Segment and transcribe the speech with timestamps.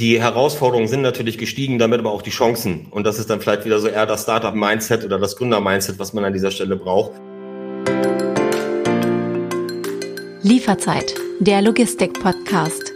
[0.00, 2.86] Die Herausforderungen sind natürlich gestiegen, damit aber auch die Chancen.
[2.90, 6.24] Und das ist dann vielleicht wieder so eher das Startup-Mindset oder das Gründer-Mindset, was man
[6.24, 7.12] an dieser Stelle braucht.
[10.42, 12.89] Lieferzeit, der Logistik-Podcast.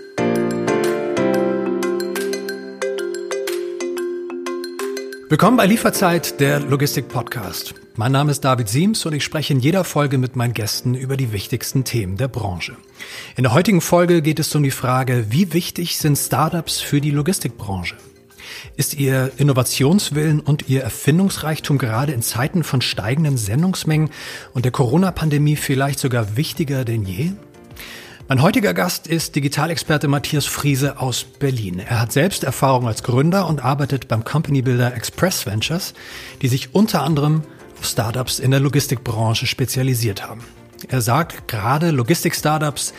[5.31, 7.75] Willkommen bei Lieferzeit, der Logistik-Podcast.
[7.97, 11.17] Mein Name ist David Siems und ich spreche in jeder Folge mit meinen Gästen über
[11.17, 12.77] die wichtigsten Themen der Branche.
[13.35, 17.11] In der heutigen Folge geht es um die Frage, wie wichtig sind Startups für die
[17.11, 17.97] Logistikbranche?
[18.77, 24.11] Ist Ihr Innovationswillen und Ihr Erfindungsreichtum gerade in Zeiten von steigenden Sendungsmengen
[24.53, 27.33] und der Corona-Pandemie vielleicht sogar wichtiger denn je?
[28.27, 31.79] Mein heutiger Gast ist Digitalexperte Matthias Friese aus Berlin.
[31.79, 35.93] Er hat selbst Erfahrung als Gründer und arbeitet beim Company Builder Express Ventures,
[36.41, 37.43] die sich unter anderem
[37.79, 40.43] auf Startups in der Logistikbranche spezialisiert haben.
[40.89, 42.95] Er sagt, gerade Logistik-Startups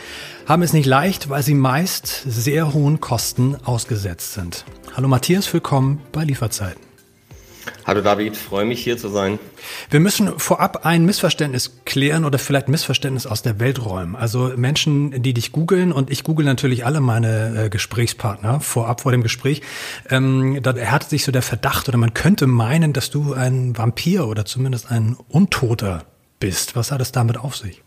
[0.46, 4.64] haben es nicht leicht, weil sie meist sehr hohen Kosten ausgesetzt sind.
[4.94, 6.85] Hallo Matthias, willkommen bei Lieferzeiten.
[7.84, 9.38] Hallo David, freue mich hier zu sein.
[9.90, 14.16] Wir müssen vorab ein Missverständnis klären oder vielleicht Missverständnis aus der Welt räumen.
[14.16, 19.12] Also Menschen, die dich googeln und ich google natürlich alle meine äh, Gesprächspartner vorab vor
[19.12, 19.62] dem Gespräch.
[20.10, 24.26] Ähm, da erhärtet sich so der Verdacht oder man könnte meinen, dass du ein Vampir
[24.26, 26.04] oder zumindest ein Untoter
[26.40, 26.76] bist.
[26.76, 27.82] Was hat es damit auf sich?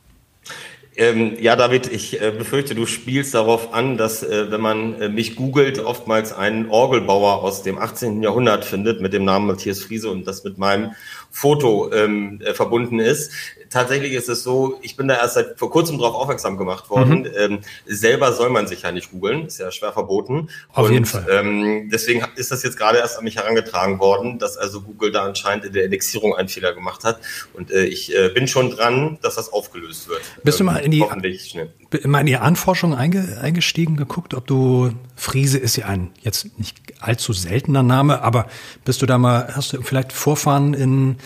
[1.00, 5.08] Ähm, ja, David, ich äh, befürchte, du spielst darauf an, dass, äh, wenn man äh,
[5.08, 8.22] mich googelt, oftmals einen Orgelbauer aus dem 18.
[8.22, 10.92] Jahrhundert findet mit dem Namen Matthias Friese und das mit meinem
[11.32, 13.32] Foto ähm, äh, verbunden ist
[13.70, 17.22] tatsächlich ist es so, ich bin da erst seit vor kurzem darauf aufmerksam gemacht worden.
[17.22, 17.32] Mhm.
[17.38, 20.50] Ähm, selber soll man sich ja nicht googeln, ist ja schwer verboten.
[20.74, 21.26] Auf Und, jeden Fall.
[21.30, 25.24] Ähm, deswegen ist das jetzt gerade erst an mich herangetragen worden, dass also Google da
[25.24, 27.20] anscheinend in der Indexierung einen Fehler gemacht hat.
[27.54, 30.22] Und äh, ich äh, bin schon dran, dass das aufgelöst wird.
[30.44, 31.04] Bist ähm, du mal in die.
[32.06, 36.78] Mal in die Anforschung einge, eingestiegen, geguckt, ob du Friese ist ja ein jetzt nicht
[37.00, 38.48] allzu seltener Name, aber
[38.86, 41.18] bist du da mal, hast du vielleicht Vorfahren in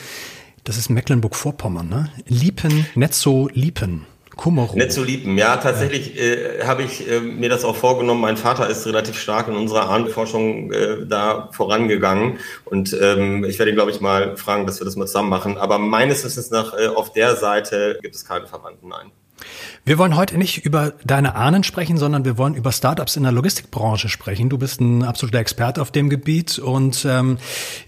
[0.64, 2.10] das ist Mecklenburg-Vorpommern, ne?
[2.26, 4.06] Liepen, Netzo, Liepen.
[4.36, 4.74] Kummerow.
[4.76, 8.22] Netzo Liepen, ja, tatsächlich äh, habe ich äh, mir das auch vorgenommen.
[8.22, 13.72] Mein Vater ist relativ stark in unserer Ahnenforschung äh, da vorangegangen und ähm, ich werde
[13.72, 15.58] ihn, glaube ich, mal fragen, dass wir das mal zusammen machen.
[15.58, 19.12] Aber meines Wissens nach äh, auf der Seite gibt es keine Verwandten, nein.
[19.86, 23.32] Wir wollen heute nicht über deine Ahnen sprechen, sondern wir wollen über Startups in der
[23.32, 24.50] Logistikbranche sprechen.
[24.50, 27.38] Du bist ein absoluter Experte auf dem Gebiet und ähm,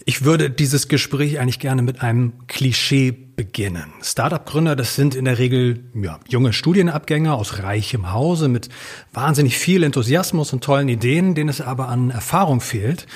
[0.06, 3.94] ich würde dieses Gespräch eigentlich gerne mit einem Klischee beginnen.
[4.02, 8.70] Startup-Gründer, das sind in der Regel ja, junge Studienabgänger aus reichem Hause mit
[9.14, 13.08] wahnsinnig viel Enthusiasmus und tollen Ideen, denen es aber an Erfahrung fehlt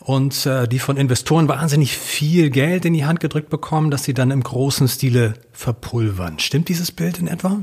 [0.00, 4.14] und äh, die von Investoren wahnsinnig viel Geld in die Hand gedrückt bekommen, dass sie
[4.14, 6.38] dann im großen Stile verpulvern.
[6.38, 7.62] Stimmt dieses Bild in etwa?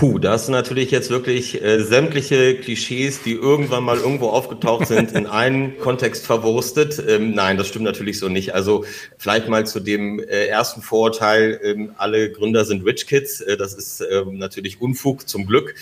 [0.00, 4.86] Huh, da hast du natürlich jetzt wirklich äh, sämtliche Klischees, die irgendwann mal irgendwo aufgetaucht
[4.86, 7.00] sind, in einen Kontext verwurstet.
[7.06, 8.54] Ähm, nein, das stimmt natürlich so nicht.
[8.54, 8.86] Also
[9.18, 13.42] vielleicht mal zu dem äh, ersten Vorurteil, ähm, alle Gründer sind Rich Kids.
[13.42, 15.74] Äh, das ist ähm, natürlich Unfug, zum Glück.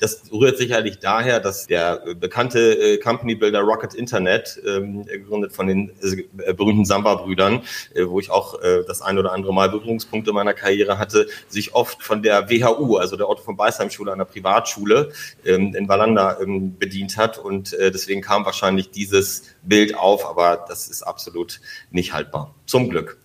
[0.00, 5.52] Das rührt sicherlich daher, dass der äh, bekannte äh, Company Builder Rocket Internet, ähm, gegründet
[5.52, 7.60] von den äh, berühmten Samba-Brüdern,
[7.94, 11.74] äh, wo ich auch äh, das ein oder andere Mal Berührungspunkte meiner Karriere hatte, sich
[11.74, 15.12] oft von der WHU, also der Otto von Beisheim-Schule, einer Privatschule
[15.44, 17.36] ähm, in Valanda ähm, bedient hat.
[17.36, 21.60] Und äh, deswegen kam wahrscheinlich dieses Bild auf, aber das ist absolut
[21.90, 22.54] nicht haltbar.
[22.64, 23.18] Zum Glück.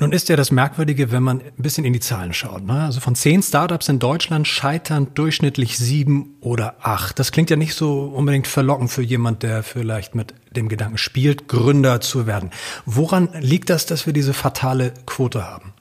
[0.00, 2.64] Nun ist ja das Merkwürdige, wenn man ein bisschen in die Zahlen schaut.
[2.64, 2.84] Ne?
[2.84, 7.18] Also von zehn Startups in Deutschland scheitern durchschnittlich sieben oder acht.
[7.18, 11.48] Das klingt ja nicht so unbedingt verlockend für jemand, der vielleicht mit dem Gedanken spielt,
[11.48, 12.50] Gründer zu werden.
[12.86, 15.74] Woran liegt das, dass wir diese fatale Quote haben?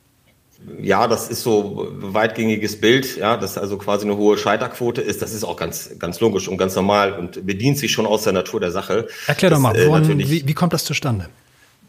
[0.81, 5.21] Ja, das ist so weitgängiges Bild, ja, dass also quasi eine hohe Scheiterquote ist.
[5.21, 8.33] Das ist auch ganz, ganz logisch und ganz normal und bedient sich schon aus der
[8.33, 9.07] Natur der Sache.
[9.27, 11.29] Erklär doch mal, äh, woran, wie, wie kommt das zustande?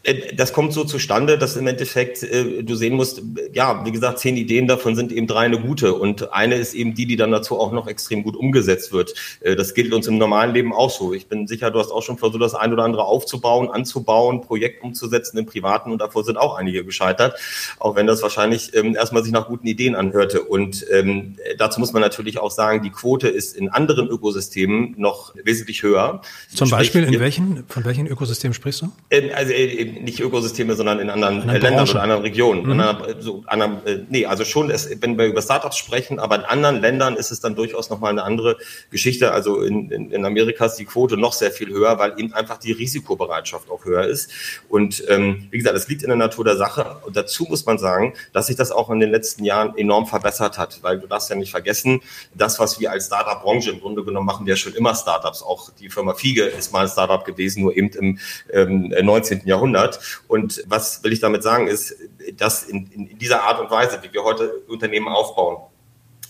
[0.03, 3.21] Äh, das kommt so zustande, dass im Endeffekt äh, du sehen musst,
[3.53, 6.95] ja, wie gesagt, zehn Ideen davon sind eben drei eine gute und eine ist eben
[6.95, 9.13] die, die dann dazu auch noch extrem gut umgesetzt wird.
[9.41, 11.13] Äh, das gilt uns im normalen Leben auch so.
[11.13, 14.83] Ich bin sicher, du hast auch schon versucht, das ein oder andere aufzubauen, anzubauen, Projekt
[14.83, 17.39] umzusetzen im Privaten und davor sind auch einige gescheitert,
[17.79, 20.41] auch wenn das wahrscheinlich ähm, erstmal sich nach guten Ideen anhörte.
[20.41, 25.35] Und ähm, dazu muss man natürlich auch sagen, die Quote ist in anderen Ökosystemen noch
[25.43, 26.21] wesentlich höher.
[26.53, 28.91] Zum Sprich, Beispiel in welchen, von welchen Ökosystemen sprichst du?
[29.09, 29.51] Ähm, also
[29.91, 32.63] nicht Ökosysteme, sondern in anderen äh, Ländern oder anderen Regionen.
[32.63, 32.79] Mhm.
[32.79, 36.43] Anderen, so, anderen, äh, nee, also schon, es, wenn wir über Startups sprechen, aber in
[36.43, 38.57] anderen Ländern ist es dann durchaus nochmal eine andere
[38.91, 39.31] Geschichte.
[39.31, 42.57] Also in, in, in Amerika ist die Quote noch sehr viel höher, weil eben einfach
[42.57, 44.31] die Risikobereitschaft auch höher ist.
[44.69, 46.97] Und ähm, wie gesagt, es liegt in der Natur der Sache.
[47.05, 50.57] Und dazu muss man sagen, dass sich das auch in den letzten Jahren enorm verbessert
[50.57, 52.01] hat, weil du darfst ja nicht vergessen,
[52.33, 55.41] das, was wir als Startup-Branche im Grunde genommen machen, wir ja schon immer Startups.
[55.41, 58.19] Auch die Firma Fiege ist mal ein Startup gewesen, nur eben im
[58.53, 59.41] ähm, 19.
[59.45, 59.80] Jahrhundert.
[60.27, 61.95] Und was will ich damit sagen, ist,
[62.37, 65.57] dass in, in dieser Art und Weise, wie wir heute Unternehmen aufbauen,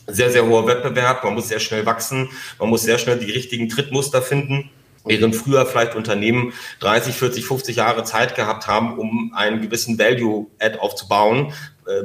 [0.07, 3.69] sehr, sehr hoher Wettbewerb, man muss sehr schnell wachsen, man muss sehr schnell die richtigen
[3.69, 4.69] Trittmuster finden.
[5.03, 10.77] Während früher vielleicht Unternehmen 30, 40, 50 Jahre Zeit gehabt haben, um einen gewissen Value-Add
[10.77, 11.53] aufzubauen,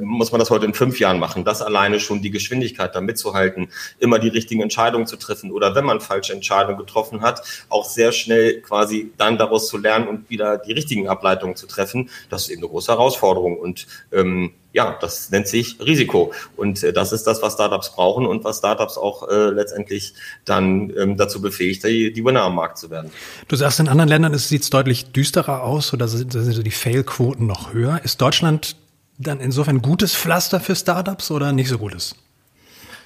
[0.01, 1.45] muss man das heute in fünf Jahren machen.
[1.45, 3.69] Das alleine schon die Geschwindigkeit da mitzuhalten,
[3.99, 8.13] immer die richtigen Entscheidungen zu treffen oder wenn man falsche Entscheidungen getroffen hat, auch sehr
[8.13, 12.51] schnell quasi dann daraus zu lernen und wieder die richtigen Ableitungen zu treffen, das ist
[12.51, 17.27] eben eine große Herausforderung und ähm, ja, das nennt sich Risiko und äh, das ist
[17.27, 20.13] das, was Startups brauchen und was Startups auch äh, letztendlich
[20.45, 23.11] dann ähm, dazu befähigt, die, die Winner am Markt zu werden.
[23.49, 27.47] Du sagst, in anderen Ländern sieht es deutlich düsterer aus oder sind, sind die Fail-Quoten
[27.47, 28.03] noch höher.
[28.05, 28.77] Ist Deutschland
[29.19, 32.15] dann insofern gutes Pflaster für Startups oder nicht so gutes?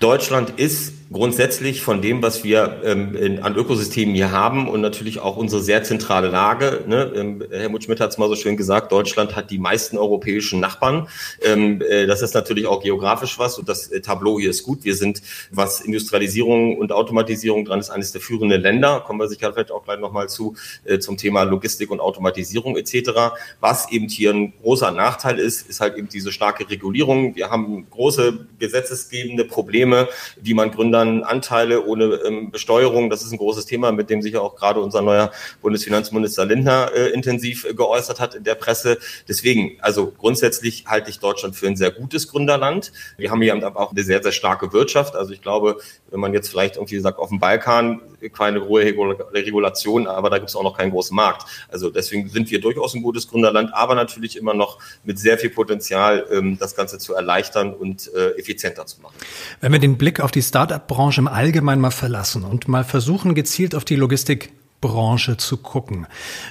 [0.00, 5.18] Deutschland ist grundsätzlich von dem, was wir ähm, in, an Ökosystemen hier haben und natürlich
[5.18, 6.84] auch unsere sehr zentrale Lage.
[6.86, 7.12] Ne?
[7.16, 11.08] Ähm, Helmut Schmidt hat es mal so schön gesagt, Deutschland hat die meisten europäischen Nachbarn.
[11.42, 14.84] Ähm, äh, das ist natürlich auch geografisch was und das äh, Tableau hier ist gut.
[14.84, 15.20] Wir sind,
[15.50, 19.00] was Industrialisierung und Automatisierung dran ist, eines der führenden Länder.
[19.00, 20.54] Kommen wir sicher vielleicht auch gleich nochmal zu,
[20.84, 23.34] äh, zum Thema Logistik und Automatisierung etc.
[23.58, 27.34] Was eben hier ein großer Nachteil ist, ist halt eben diese starke Regulierung.
[27.34, 30.08] Wir haben große gesetzesgebende Probleme,
[30.40, 33.10] wie man Gründer dann Anteile ohne ähm, Besteuerung.
[33.10, 35.32] Das ist ein großes Thema, mit dem sich auch gerade unser neuer
[35.62, 38.98] Bundesfinanzminister Lindner äh, intensiv äh, geäußert hat in der Presse.
[39.28, 42.92] Deswegen, also grundsätzlich halte ich Deutschland für ein sehr gutes Gründerland.
[43.16, 45.16] Wir haben hier auch eine sehr, sehr starke Wirtschaft.
[45.16, 45.78] Also ich glaube,
[46.10, 50.50] wenn man jetzt vielleicht irgendwie sagt, auf dem Balkan keine hohe Regulation, aber da gibt
[50.50, 51.46] es auch noch keinen großen Markt.
[51.68, 55.50] Also deswegen sind wir durchaus ein gutes Gründerland, aber natürlich immer noch mit sehr viel
[55.50, 59.14] Potenzial, ähm, das Ganze zu erleichtern und äh, effizienter zu machen.
[59.60, 63.34] Wenn wir den Blick auf die Startup Branche im Allgemeinen mal verlassen und mal versuchen,
[63.34, 66.06] gezielt auf die Logistikbranche zu gucken.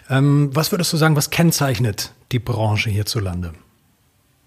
[0.10, 3.54] Ähm, was würdest du sagen, was kennzeichnet die Branche hierzulande?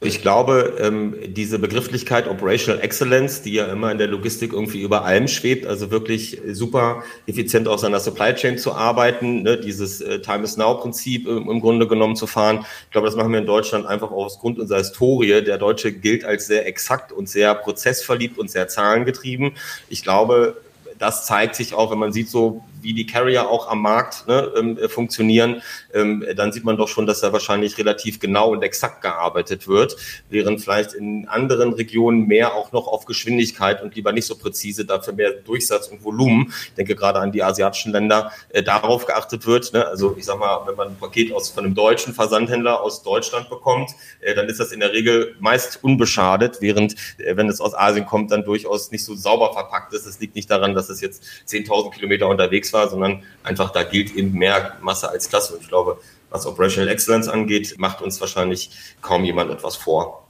[0.04, 5.04] Ich glaube, ähm, diese Begrifflichkeit Operational Excellence, die ja immer in der Logistik irgendwie über
[5.04, 10.20] allem schwebt, also wirklich super effizient aus seiner Supply Chain zu arbeiten, ne, dieses äh,
[10.20, 12.66] Time is Now Prinzip äh, im Grunde genommen zu fahren.
[12.86, 15.42] Ich glaube, das machen wir in Deutschland einfach aus Grund unserer Historie.
[15.42, 19.52] Der Deutsche gilt als sehr exakt und sehr prozessverliebt und sehr zahlengetrieben.
[19.88, 20.56] Ich glaube,
[20.98, 24.52] das zeigt sich auch, wenn man sieht so, wie die Carrier auch am Markt ne,
[24.56, 25.62] ähm, äh, funktionieren,
[25.94, 29.96] ähm, dann sieht man doch schon, dass da wahrscheinlich relativ genau und exakt gearbeitet wird,
[30.28, 34.84] während vielleicht in anderen Regionen mehr auch noch auf Geschwindigkeit und lieber nicht so präzise,
[34.84, 39.46] dafür mehr Durchsatz und Volumen, ich denke gerade an die asiatischen Länder, äh, darauf geachtet
[39.46, 39.72] wird.
[39.72, 39.86] Ne?
[39.86, 43.48] Also ich sag mal, wenn man ein Paket aus von einem deutschen Versandhändler aus Deutschland
[43.48, 43.90] bekommt,
[44.20, 48.06] äh, dann ist das in der Regel meist unbeschadet, während äh, wenn es aus Asien
[48.06, 50.06] kommt, dann durchaus nicht so sauber verpackt ist.
[50.06, 54.14] Es liegt nicht daran, dass es jetzt 10.000 Kilometer unterwegs war, sondern einfach da gilt
[54.14, 55.54] eben mehr Masse als Klasse.
[55.54, 55.98] Und ich glaube,
[56.30, 58.70] was Operational Excellence angeht, macht uns wahrscheinlich
[59.00, 60.21] kaum jemand etwas vor.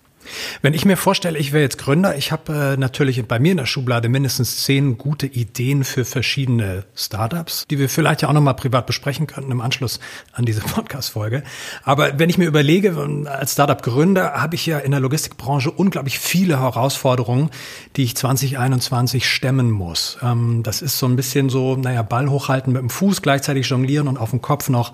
[0.62, 3.58] Wenn ich mir vorstelle, ich wäre jetzt Gründer, ich habe äh, natürlich bei mir in
[3.58, 8.54] der Schublade mindestens zehn gute Ideen für verschiedene Startups, die wir vielleicht ja auch nochmal
[8.54, 10.00] privat besprechen könnten im Anschluss
[10.32, 11.42] an diese Podcast-Folge.
[11.84, 12.96] Aber wenn ich mir überlege,
[13.26, 17.50] als Startup-Gründer habe ich ja in der Logistikbranche unglaublich viele Herausforderungen,
[17.96, 20.18] die ich 2021 stemmen muss.
[20.22, 24.08] Ähm, das ist so ein bisschen so, naja, Ball hochhalten mit dem Fuß, gleichzeitig jonglieren
[24.08, 24.92] und auf dem Kopf noch,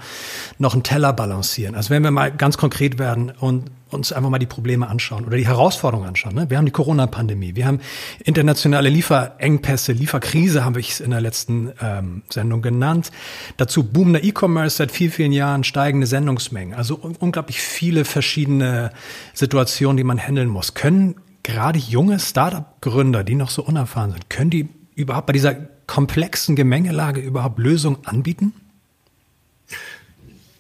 [0.59, 1.75] noch einen Teller balancieren.
[1.75, 5.37] Also wenn wir mal ganz konkret werden und uns einfach mal die Probleme anschauen oder
[5.37, 6.35] die Herausforderungen anschauen.
[6.35, 6.51] Ne?
[6.51, 7.81] Wir haben die Corona-Pandemie, wir haben
[8.25, 13.11] internationale Lieferengpässe, Lieferkrise, habe ich es in der letzten ähm, Sendung genannt.
[13.57, 16.75] Dazu boomender E-Commerce seit vielen, vielen Jahren, steigende Sendungsmengen.
[16.75, 18.91] Also unglaublich viele verschiedene
[19.35, 20.75] Situationen, die man handeln muss.
[20.75, 25.55] Können gerade junge Startup-Gründer, die noch so unerfahren sind, können die überhaupt bei dieser
[25.87, 28.53] komplexen Gemengelage überhaupt Lösungen anbieten?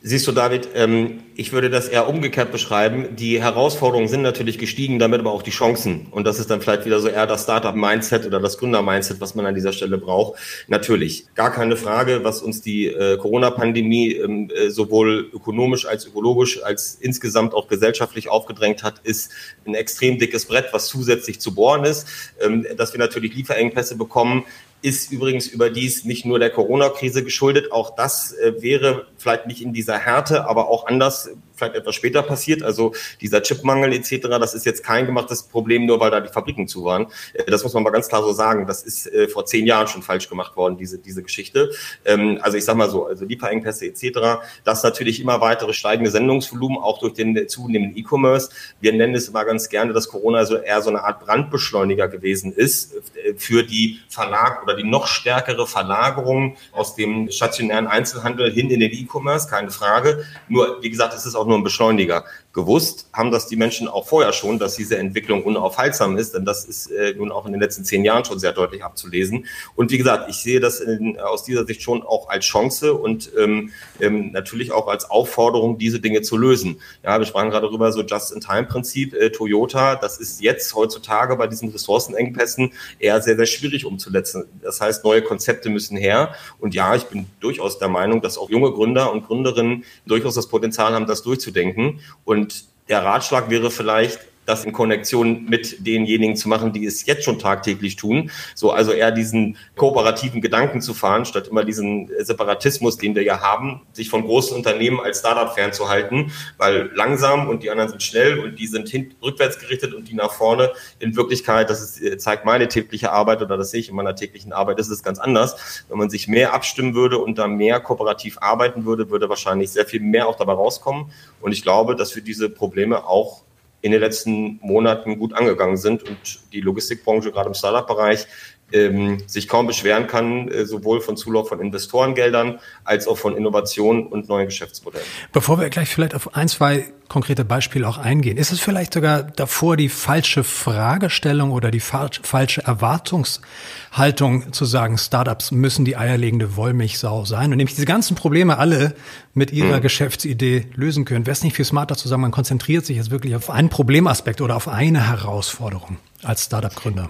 [0.00, 3.17] Siehst du, David, ähm, ich würde das eher umgekehrt beschreiben.
[3.17, 6.07] Die Herausforderungen sind natürlich gestiegen, damit aber auch die Chancen.
[6.12, 9.45] Und das ist dann vielleicht wieder so eher das Startup-Mindset oder das Gründer-Mindset, was man
[9.47, 10.38] an dieser Stelle braucht.
[10.69, 16.62] Natürlich, gar keine Frage, was uns die äh, Corona-Pandemie ähm, äh, sowohl ökonomisch als ökologisch
[16.62, 19.33] als insgesamt auch gesellschaftlich aufgedrängt hat, ist
[19.67, 22.07] ein extrem dickes Brett, was zusätzlich zu bohren ist.
[22.40, 24.45] Ähm, dass wir natürlich Lieferengpässe bekommen,
[24.82, 27.73] ist übrigens überdies nicht nur der Corona-Krise geschuldet.
[27.73, 32.23] Auch das äh, wäre vielleicht nicht in dieser Härte, aber auch anders vielleicht etwas später
[32.23, 32.62] passiert.
[32.62, 36.69] Also dieser Chipmangel etc., das ist jetzt kein gemachtes Problem, nur weil da die Fabriken
[36.69, 37.07] zu waren.
[37.35, 38.67] Äh, das muss man mal ganz klar so sagen.
[38.67, 41.71] Das ist äh, vor zehn Jahren schon falsch gemacht worden, diese, diese Geschichte.
[42.05, 46.79] Ähm, also ich sag mal so, also Lieferengpässe etc., das natürlich immer weitere steigende Sendungsvolumen,
[46.79, 48.50] auch durch den zunehmenden E-Commerce.
[48.81, 52.53] Wir nennen es immer ganz gerne, dass Corona so eher so eine Art Brandbeschleuniger gewesen
[52.53, 58.71] ist äh, für die Verlag oder die noch stärkere Verlagerung aus dem stationären Einzelhandel hin
[58.71, 60.25] in den E-Commerce, keine Frage.
[60.49, 64.07] Nur, wie gesagt, es ist auch nur ein Beschleuniger gewusst, haben das die Menschen auch
[64.07, 67.61] vorher schon, dass diese Entwicklung unaufhaltsam ist, denn das ist äh, nun auch in den
[67.61, 69.47] letzten zehn Jahren schon sehr deutlich abzulesen.
[69.76, 73.31] Und wie gesagt, ich sehe das in, aus dieser Sicht schon auch als Chance und
[73.38, 76.81] ähm, ähm, natürlich auch als Aufforderung, diese Dinge zu lösen.
[77.05, 81.69] Ja, wir sprachen gerade darüber, so Just-in-Time-Prinzip, äh, Toyota, das ist jetzt heutzutage bei diesen
[81.69, 84.45] Ressourcenengpässen eher sehr, sehr schwierig umzusetzen.
[84.62, 86.35] Das heißt, neue Konzepte müssen her.
[86.59, 90.49] Und ja, ich bin durchaus der Meinung, dass auch junge Gründer und Gründerinnen durchaus das
[90.49, 92.00] Potenzial haben, das durchzudenken.
[92.25, 97.07] Und und der Ratschlag wäre vielleicht, das in Konnektion mit denjenigen zu machen, die es
[97.07, 98.31] jetzt schon tagtäglich tun.
[98.55, 103.40] So, also eher diesen kooperativen Gedanken zu fahren, statt immer diesen Separatismus, den wir ja
[103.40, 108.38] haben, sich von großen Unternehmen als Startup fernzuhalten, weil langsam und die anderen sind schnell
[108.38, 110.73] und die sind hin, rückwärts gerichtet und die nach vorne.
[110.99, 114.17] In Wirklichkeit, das ist, äh, zeigt meine tägliche Arbeit oder das sehe ich in meiner
[114.17, 115.85] täglichen Arbeit, ist ganz anders.
[115.88, 119.87] Wenn man sich mehr abstimmen würde und da mehr kooperativ arbeiten würde, würde wahrscheinlich sehr
[119.87, 121.12] viel mehr auch dabei rauskommen.
[121.40, 123.43] Und ich glaube, dass wir diese Probleme auch
[123.88, 128.26] in den letzten Monaten gut angegangen sind und die Logistikbranche gerade im Startup-Bereich
[128.73, 134.07] ähm, sich kaum beschweren kann, äh, sowohl von Zulauf von Investorengeldern als auch von Innovationen
[134.07, 135.07] und neuen Geschäftsmodellen.
[135.33, 139.23] Bevor wir gleich vielleicht auf ein, zwei konkrete Beispiele auch eingehen, ist es vielleicht sogar
[139.23, 147.25] davor die falsche Fragestellung oder die falsche Erwartungshaltung zu sagen, Startups müssen die eierlegende Wollmilchsau
[147.25, 148.95] sein und nämlich diese ganzen Probleme alle
[149.33, 149.83] mit ihrer hm.
[149.83, 151.25] Geschäftsidee lösen können.
[151.25, 154.41] Wäre es nicht viel smarter zu sagen, man konzentriert sich jetzt wirklich auf einen Problemaspekt
[154.41, 157.09] oder auf eine Herausforderung als Startup-Gründer?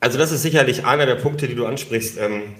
[0.00, 2.54] Also das ist sicherlich einer der Punkte, die du ansprichst, ähm,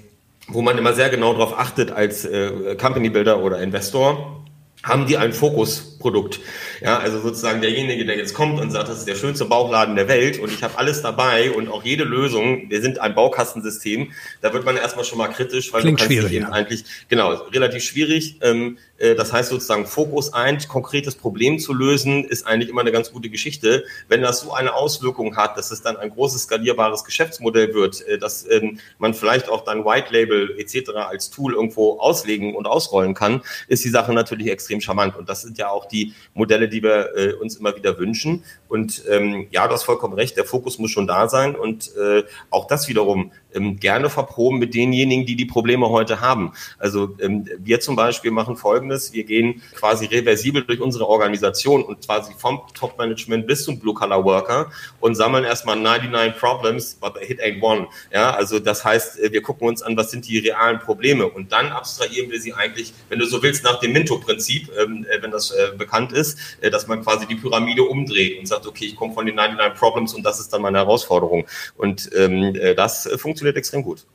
[0.49, 4.45] wo man immer sehr genau darauf achtet als äh, Company Builder oder Investor.
[4.83, 6.41] Haben die ein Fokusprodukt?
[6.81, 10.09] Ja, also sozusagen derjenige, der jetzt kommt und sagt, das ist der schönste Bauchladen der
[10.09, 14.53] Welt und ich habe alles dabei und auch jede Lösung, wir sind ein Baukastensystem, da
[14.53, 16.49] wird man erstmal schon mal kritisch, weil Klingt du kannst schwierig, ja.
[16.51, 18.39] eigentlich, genau, relativ schwierig.
[18.43, 22.93] Ähm, äh, das heißt sozusagen Fokus ein, konkretes Problem zu lösen, ist eigentlich immer eine
[22.93, 23.85] ganz gute Geschichte.
[24.09, 28.19] Wenn das so eine Auswirkung hat, dass es dann ein großes skalierbares Geschäftsmodell wird, äh,
[28.19, 30.91] dass ähm, man vielleicht auch dann White Label etc.
[31.09, 35.17] als Tool irgendwo auslegen und ausrollen kann, ist die Sache natürlich extrem charmant.
[35.17, 38.45] Und das sind ja auch die Modelle, die wir äh, uns immer wieder wünschen.
[38.69, 41.55] Und ähm, ja, du hast vollkommen recht, der Fokus muss schon da sein.
[41.55, 46.53] Und äh, auch das wiederum ähm, gerne verproben mit denjenigen, die die Probleme heute haben.
[46.79, 52.05] Also ähm, wir zum Beispiel machen Folgendes, wir gehen quasi reversibel durch unsere Organisation und
[52.05, 54.71] quasi vom Top-Management bis zum Blue-Collar-Worker
[55.01, 57.87] und sammeln erstmal 99 Problems, but the hit ain't one.
[58.13, 61.53] Ja, also das heißt, äh, wir gucken uns an, was sind die realen Probleme und
[61.53, 65.31] dann abstrahieren wir sie eigentlich, wenn du so willst, nach dem Minto-Prinzip, ähm, äh, wenn
[65.31, 68.97] das äh, bekannt ist, äh, dass man quasi die Pyramide umdreht und sagt, okay, ich
[68.97, 71.47] komme von den 99 Problems und das ist dann meine Herausforderung.
[71.77, 74.07] Und ähm, äh, das äh, funktioniert extrem gut.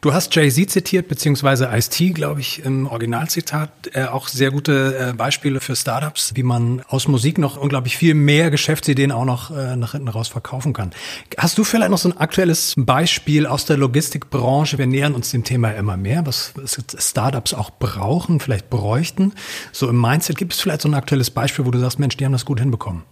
[0.00, 3.70] Du hast Jay-Z zitiert, beziehungsweise Ice-T, glaube ich, im Originalzitat.
[3.92, 8.14] Äh, auch sehr gute äh, Beispiele für Startups, wie man aus Musik noch unglaublich viel
[8.14, 10.92] mehr Geschäftsideen auch noch äh, nach hinten raus verkaufen kann.
[11.38, 14.78] Hast du vielleicht noch so ein aktuelles Beispiel aus der Logistikbranche?
[14.78, 16.52] Wir nähern uns dem Thema immer mehr, was
[16.98, 19.32] Startups auch brauchen, vielleicht bräuchten.
[19.72, 22.24] So im Mindset gibt es vielleicht so ein aktuelles Beispiel, wo du sagst, Mensch, die
[22.24, 23.02] haben das gut hinbekommen.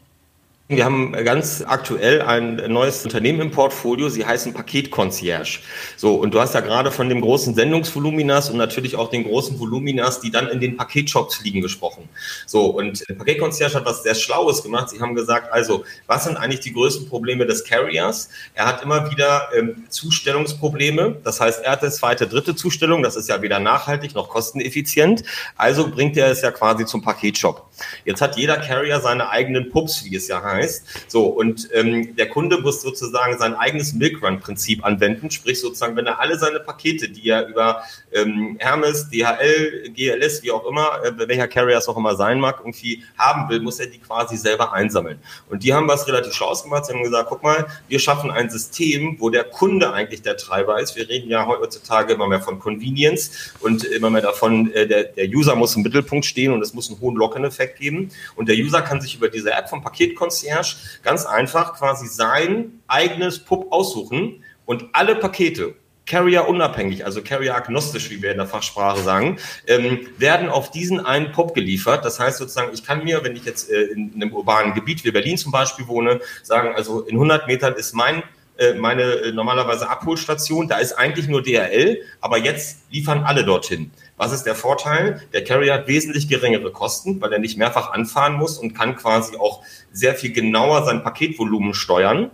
[0.69, 4.09] Wir haben ganz aktuell ein neues Unternehmen im Portfolio.
[4.09, 5.59] Sie heißen Paketconcierge.
[5.99, 9.61] So, und du hast ja gerade von dem großen Sendungsvoluminas und natürlich auch den großen
[9.61, 12.09] Voluminas, die dann in den Paketshops liegen, gesprochen.
[12.47, 14.89] So, und Paketconcierge hat was sehr Schlaues gemacht.
[14.89, 18.31] Sie haben gesagt, also, was sind eigentlich die größten Probleme des Carriers?
[18.55, 21.17] Er hat immer wieder ähm, Zustellungsprobleme.
[21.25, 23.03] Das heißt, er erste, zweite, dritte Zustellung.
[23.03, 25.25] Das ist ja weder nachhaltig noch kosteneffizient.
[25.57, 27.69] Also bringt er es ja quasi zum Paketshop.
[28.07, 30.54] Jetzt hat jeder Carrier seine eigenen Pups, wie es ja heißt.
[31.09, 36.21] So, und ähm, der Kunde muss sozusagen sein eigenes Milkrun-Prinzip anwenden, sprich sozusagen, wenn er
[36.21, 37.83] alle seine Pakete, die er über
[38.13, 42.57] ähm, Hermes, DHL, GLS, wie auch immer, äh, welcher Carrier es auch immer sein mag,
[42.61, 45.19] irgendwie haben will, muss er die quasi selber einsammeln.
[45.49, 46.87] Und die haben was relativ Schlaues gemacht.
[46.87, 50.81] Sie haben gesagt, guck mal, wir schaffen ein System, wo der Kunde eigentlich der Treiber
[50.81, 50.97] ist.
[50.97, 55.29] Wir reden ja heutzutage immer mehr von Convenience und immer mehr davon, äh, der, der
[55.29, 58.11] User muss im Mittelpunkt stehen und es muss einen hohen Lock-in-Effekt geben.
[58.37, 59.83] Und der User kann sich über diese App vom
[60.45, 65.75] Paketconcierge ganz einfach quasi sein eigenes Pub aussuchen und alle Pakete
[66.07, 71.01] Carrier unabhängig, also Carrier agnostisch, wie wir in der Fachsprache sagen, ähm, werden auf diesen
[71.01, 72.05] einen Pop geliefert.
[72.05, 75.13] Das heißt sozusagen, ich kann mir, wenn ich jetzt äh, in einem urbanen Gebiet wie
[75.13, 78.23] Berlin zum Beispiel wohne, sagen, also in 100 Metern ist mein
[78.57, 83.91] äh, meine äh, normalerweise Abholstation, da ist eigentlich nur DRL, aber jetzt liefern alle dorthin.
[84.17, 85.23] Was ist der Vorteil?
[85.33, 89.37] Der Carrier hat wesentlich geringere Kosten, weil er nicht mehrfach anfahren muss und kann quasi
[89.37, 92.31] auch sehr viel genauer sein Paketvolumen steuern.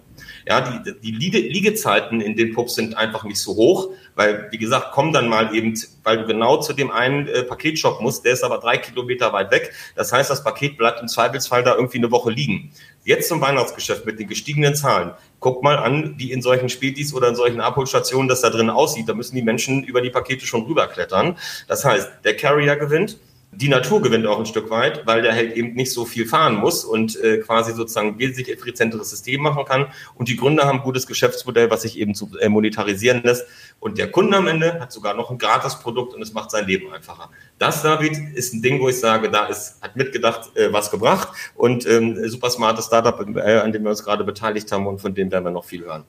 [0.46, 4.88] Ja, die, die Liegezeiten in den Pubs sind einfach nicht so hoch, weil, wie gesagt,
[4.92, 8.42] komm dann mal eben, weil du genau zu dem einen äh, Paketshop musst, der ist
[8.42, 9.72] aber drei Kilometer weit weg.
[9.96, 12.72] Das heißt, das Paket bleibt im Zweifelsfall da irgendwie eine Woche liegen.
[13.04, 15.12] Jetzt zum Weihnachtsgeschäft mit den gestiegenen Zahlen.
[15.38, 19.08] Guck mal an, wie in solchen Spätis oder in solchen Abholstationen das da drin aussieht.
[19.08, 21.36] Da müssen die Menschen über die Pakete schon rüberklettern.
[21.66, 23.18] Das heißt, der Carrier gewinnt,
[23.52, 26.54] die Natur gewinnt auch ein Stück weit, weil der halt eben nicht so viel fahren
[26.54, 29.86] muss und äh, quasi sozusagen wesentlich effizienteres System machen kann.
[30.14, 33.46] Und die Gründer haben ein gutes Geschäftsmodell, was sich eben zu, äh, monetarisieren lässt.
[33.80, 36.92] Und der Kunde am Ende hat sogar noch ein Gratis-Produkt und es macht sein Leben
[36.92, 37.28] einfacher.
[37.58, 41.28] Das, David, ist ein Ding, wo ich sage, da ist, hat mitgedacht, äh, was gebracht
[41.56, 45.12] und ähm, super smartes Startup, äh, an dem wir uns gerade beteiligt haben und von
[45.12, 46.04] dem werden wir noch viel hören.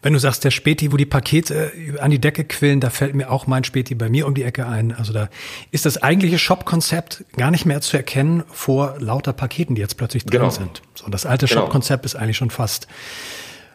[0.00, 3.14] Wenn du sagst, der Späti, wo die Pakete äh, an die Decke quillen, da fällt
[3.14, 4.92] mir auch mein Späti bei mir um die Ecke ein.
[4.92, 5.28] Also da
[5.70, 10.24] ist das eigentliche Shop-Konzept gar nicht mehr zu erkennen vor lauter Paketen, die jetzt plötzlich
[10.24, 10.50] drin genau.
[10.50, 10.82] sind.
[10.94, 11.62] So, das alte genau.
[11.62, 12.86] Shop-Konzept ist eigentlich schon fast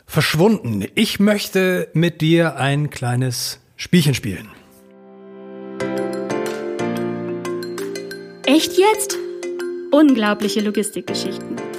[0.06, 0.86] verschwunden.
[0.96, 4.50] Ich möchte mit dir ein kleines Spielchen spielen.
[8.46, 9.18] Echt jetzt?
[9.92, 11.73] Unglaubliche Logistikgeschichten.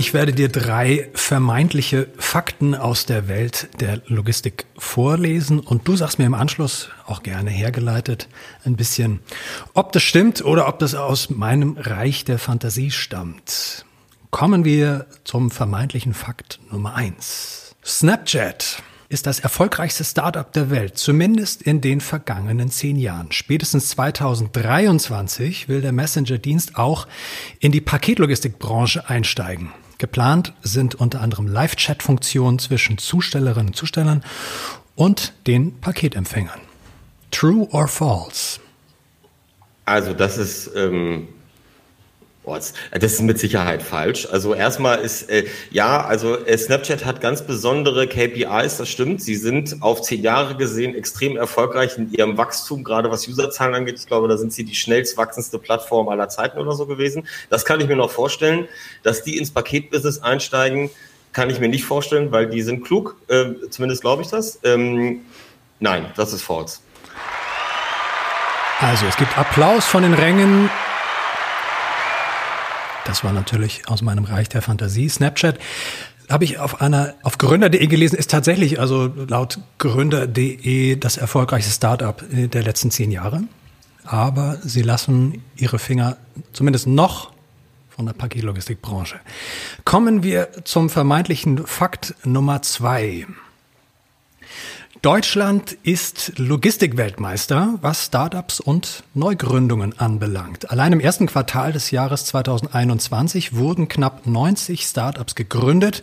[0.00, 6.18] Ich werde dir drei vermeintliche Fakten aus der Welt der Logistik vorlesen und du sagst
[6.18, 8.26] mir im Anschluss, auch gerne hergeleitet,
[8.64, 9.20] ein bisschen,
[9.74, 13.84] ob das stimmt oder ob das aus meinem Reich der Fantasie stammt.
[14.30, 17.76] Kommen wir zum vermeintlichen Fakt Nummer eins.
[17.84, 23.32] Snapchat ist das erfolgreichste Startup der Welt, zumindest in den vergangenen zehn Jahren.
[23.32, 27.06] Spätestens 2023 will der Messenger-Dienst auch
[27.58, 29.74] in die Paketlogistikbranche einsteigen.
[30.00, 34.24] Geplant sind unter anderem Live-Chat-Funktionen zwischen Zustellerinnen und Zustellern
[34.96, 36.58] und den Paketempfängern.
[37.30, 38.58] True or false?
[39.84, 41.28] Also das ist ähm,
[42.44, 44.26] das ist mit Sicherheit falsch.
[44.30, 49.22] Also erstmal ist, äh, ja, also äh, Snapchat hat ganz besondere KPIs, das stimmt.
[49.22, 53.98] Sie sind auf zehn Jahre gesehen extrem erfolgreich in ihrem Wachstum, gerade was Userzahlen angeht.
[53.98, 57.26] Ich glaube, da sind sie die schnellst wachsendste Plattform aller Zeiten oder so gewesen.
[57.50, 58.66] Das kann ich mir noch vorstellen.
[59.02, 60.90] Dass die ins Paketbusiness einsteigen,
[61.32, 64.58] kann ich mir nicht vorstellen, weil die sind klug, äh, zumindest glaube ich das.
[64.64, 65.20] Ähm,
[65.78, 66.80] nein, das ist false.
[68.80, 70.70] Also es gibt Applaus von den Rängen
[73.10, 75.08] das war natürlich aus meinem Reich der Fantasie.
[75.08, 75.58] Snapchat
[76.30, 82.24] habe ich auf einer auf gründer.de gelesen, ist tatsächlich also laut gründer.de das erfolgreichste Startup
[82.30, 83.42] der letzten zehn Jahre.
[84.04, 86.18] Aber sie lassen ihre Finger
[86.52, 87.32] zumindest noch
[87.88, 89.18] von der Paketlogistikbranche.
[89.84, 93.26] Kommen wir zum vermeintlichen Fakt Nummer zwei.
[95.02, 100.70] Deutschland ist Logistikweltmeister, was Startups und Neugründungen anbelangt.
[100.70, 106.02] Allein im ersten Quartal des Jahres 2021 wurden knapp 90 Startups gegründet.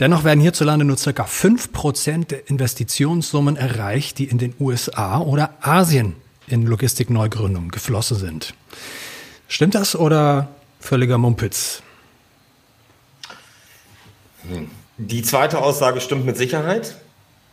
[0.00, 5.54] Dennoch werden hierzulande nur circa fünf Prozent der Investitionssummen erreicht, die in den USA oder
[5.60, 6.16] Asien
[6.48, 8.54] in Logistikneugründungen geflossen sind.
[9.46, 10.48] Stimmt das oder
[10.80, 11.80] völliger Mumpitz?
[14.98, 16.96] Die zweite Aussage stimmt mit Sicherheit.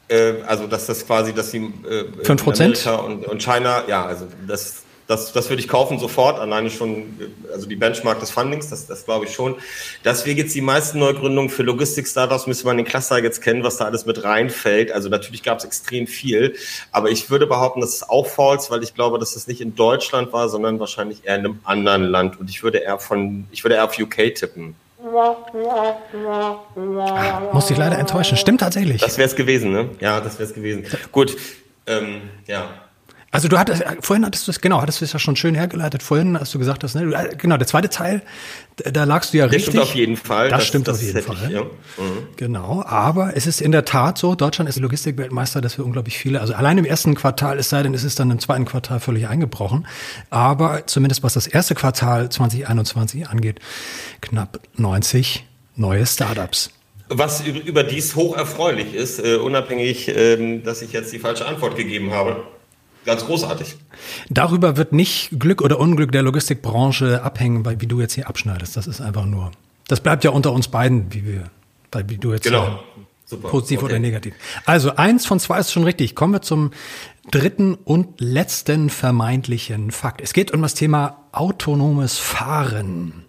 [0.10, 2.62] Äh, also dass das quasi, dass sie äh, 5%?
[2.62, 7.17] Amerika und, und China, ja, also das, das, das würde ich kaufen sofort, alleine schon,
[7.52, 9.56] also die Benchmark des Fundings, das, das glaube ich schon.
[10.04, 13.78] Dass wir jetzt die meisten Neugründungen für Logistik-Startups, müsste man den Cluster jetzt kennen, was
[13.78, 14.91] da alles mit reinfällt.
[14.91, 16.56] Also natürlich gab es extrem viel,
[16.91, 19.76] aber ich würde behaupten, das ist auch false, weil ich glaube, dass das nicht in
[19.76, 22.39] Deutschland war, sondern wahrscheinlich eher in einem anderen Land.
[22.39, 24.76] Und ich würde eher von, ich würde eher auf UK tippen.
[25.01, 26.59] Ah,
[27.53, 28.38] muss ich leider enttäuschen.
[28.38, 29.01] Stimmt tatsächlich.
[29.01, 29.89] Das wäre es gewesen, ne?
[29.99, 30.85] Ja, das wäre es gewesen.
[31.12, 31.35] Gut,
[31.88, 32.69] ähm, ja.
[33.32, 36.02] Also du hattest, vorhin hattest du es, genau, hattest du es ja schon schön hergeleitet.
[36.02, 38.24] Vorhin hast du gesagt, dass, ne, äh, genau, der zweite Teil,
[38.78, 39.76] da lagst du ja das richtig.
[39.76, 40.50] Das stimmt auf jeden Fall.
[40.50, 41.36] Das, das stimmt das auf jeden Fall.
[41.46, 41.62] Ich, ja.
[41.62, 42.28] mhm.
[42.38, 46.42] Genau, aber es ist in der Tat so, Deutschland ist Logistikweltmeister, dass wir unglaublich viele,
[46.42, 49.28] also allein im ersten Quartal, es sei denn, es ist dann im zweiten Quartal völlig
[49.28, 49.86] eingebrochen,
[50.32, 53.60] aber zumindest was das erste Quartal 2021 angeht,
[54.22, 56.72] knapp 90 neue Startups.
[57.10, 62.12] Was überdies hoch erfreulich ist, uh, unabhängig, uh, dass ich jetzt die falsche Antwort gegeben
[62.12, 62.44] habe
[63.05, 63.77] ganz großartig.
[64.29, 68.77] Darüber wird nicht Glück oder Unglück der Logistikbranche abhängen, weil wie du jetzt hier abschneidest.
[68.77, 69.51] Das ist einfach nur.
[69.88, 71.49] Das bleibt ja unter uns beiden, wie wir,
[72.07, 72.43] wie du jetzt.
[72.43, 72.79] Genau.
[73.25, 73.85] Super, Positiv okay.
[73.85, 74.33] oder negativ.
[74.65, 76.15] Also eins von zwei ist schon richtig.
[76.15, 76.71] Kommen wir zum
[77.29, 80.21] dritten und letzten vermeintlichen Fakt.
[80.21, 83.25] Es geht um das Thema autonomes Fahren.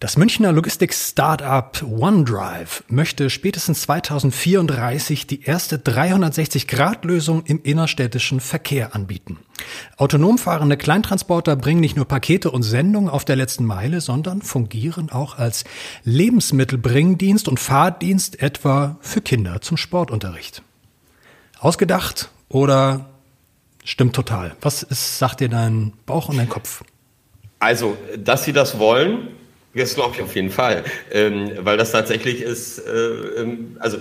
[0.00, 9.38] Das Münchner Logistik-Startup OneDrive möchte spätestens 2034 die erste 360-Grad-Lösung im innerstädtischen Verkehr anbieten.
[9.96, 15.10] Autonom fahrende Kleintransporter bringen nicht nur Pakete und Sendungen auf der letzten Meile, sondern fungieren
[15.10, 15.64] auch als
[16.04, 20.62] Lebensmittelbringdienst und Fahrdienst etwa für Kinder zum Sportunterricht.
[21.58, 23.10] Ausgedacht oder
[23.82, 24.54] stimmt total?
[24.60, 26.84] Was ist, sagt dir dein Bauch und dein Kopf?
[27.58, 29.30] Also, dass sie das wollen,
[29.74, 33.98] das glaube ich auf jeden Fall, ähm, weil das tatsächlich ist, äh, ähm, also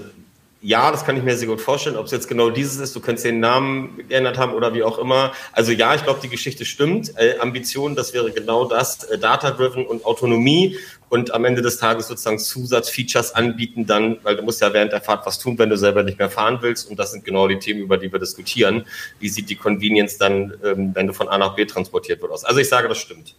[0.62, 1.96] ja, das kann ich mir sehr gut vorstellen.
[1.98, 4.98] Ob es jetzt genau dieses ist, du könntest den Namen geändert haben oder wie auch
[4.98, 5.32] immer.
[5.52, 7.14] Also ja, ich glaube, die Geschichte stimmt.
[7.16, 10.78] Äh, Ambition, das wäre genau das, äh, Data-driven und Autonomie
[11.10, 15.02] und am Ende des Tages sozusagen Zusatzfeatures anbieten dann, weil du musst ja während der
[15.02, 16.90] Fahrt was tun, wenn du selber nicht mehr fahren willst.
[16.90, 18.86] Und das sind genau die Themen, über die wir diskutieren.
[19.20, 22.44] Wie sieht die Convenience dann, ähm, wenn du von A nach B transportiert wird aus?
[22.44, 23.36] Also ich sage, das stimmt.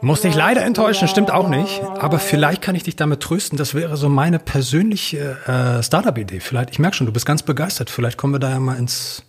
[0.00, 1.82] Muss dich leider enttäuschen, stimmt auch nicht.
[1.82, 3.58] Aber vielleicht kann ich dich damit trösten.
[3.58, 6.40] Das wäre so meine persönliche äh, Startup-Idee.
[6.40, 7.90] Vielleicht, ich merke schon, du bist ganz begeistert.
[7.90, 9.22] Vielleicht kommen wir da ja mal ins,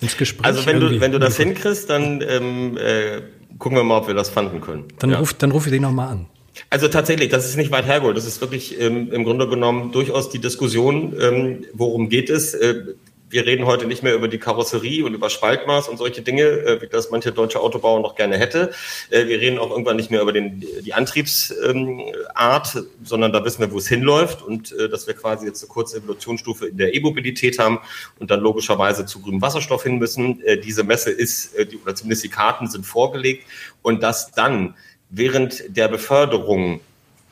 [0.00, 0.46] ins Gespräch.
[0.46, 3.22] Also wenn du, wenn du das hinkriegst, dann ähm, äh,
[3.58, 4.84] gucken wir mal, ob wir das fanden können.
[4.98, 5.18] Dann, ja.
[5.18, 6.26] ruf, dann ruf ich den nochmal an.
[6.68, 8.16] Also tatsächlich, das ist nicht weit hergeholt.
[8.16, 12.54] Das ist wirklich ähm, im Grunde genommen durchaus die Diskussion, ähm, worum geht es.
[12.54, 12.94] Äh,
[13.30, 16.82] wir reden heute nicht mehr über die Karosserie und über Spaltmaß und solche Dinge, äh,
[16.82, 18.72] wie das manche deutsche Autobauer noch gerne hätte.
[19.10, 23.60] Äh, wir reden auch irgendwann nicht mehr über den, die Antriebsart, ähm, sondern da wissen
[23.60, 26.94] wir, wo es hinläuft und äh, dass wir quasi jetzt eine kurze Evolutionsstufe in der
[26.94, 27.78] E-Mobilität haben
[28.18, 30.42] und dann logischerweise zu grünem Wasserstoff hin müssen.
[30.64, 33.46] Diese Messe ist, oder zumindest die Karten sind vorgelegt
[33.82, 34.74] und dass dann
[35.10, 36.80] während der Beförderung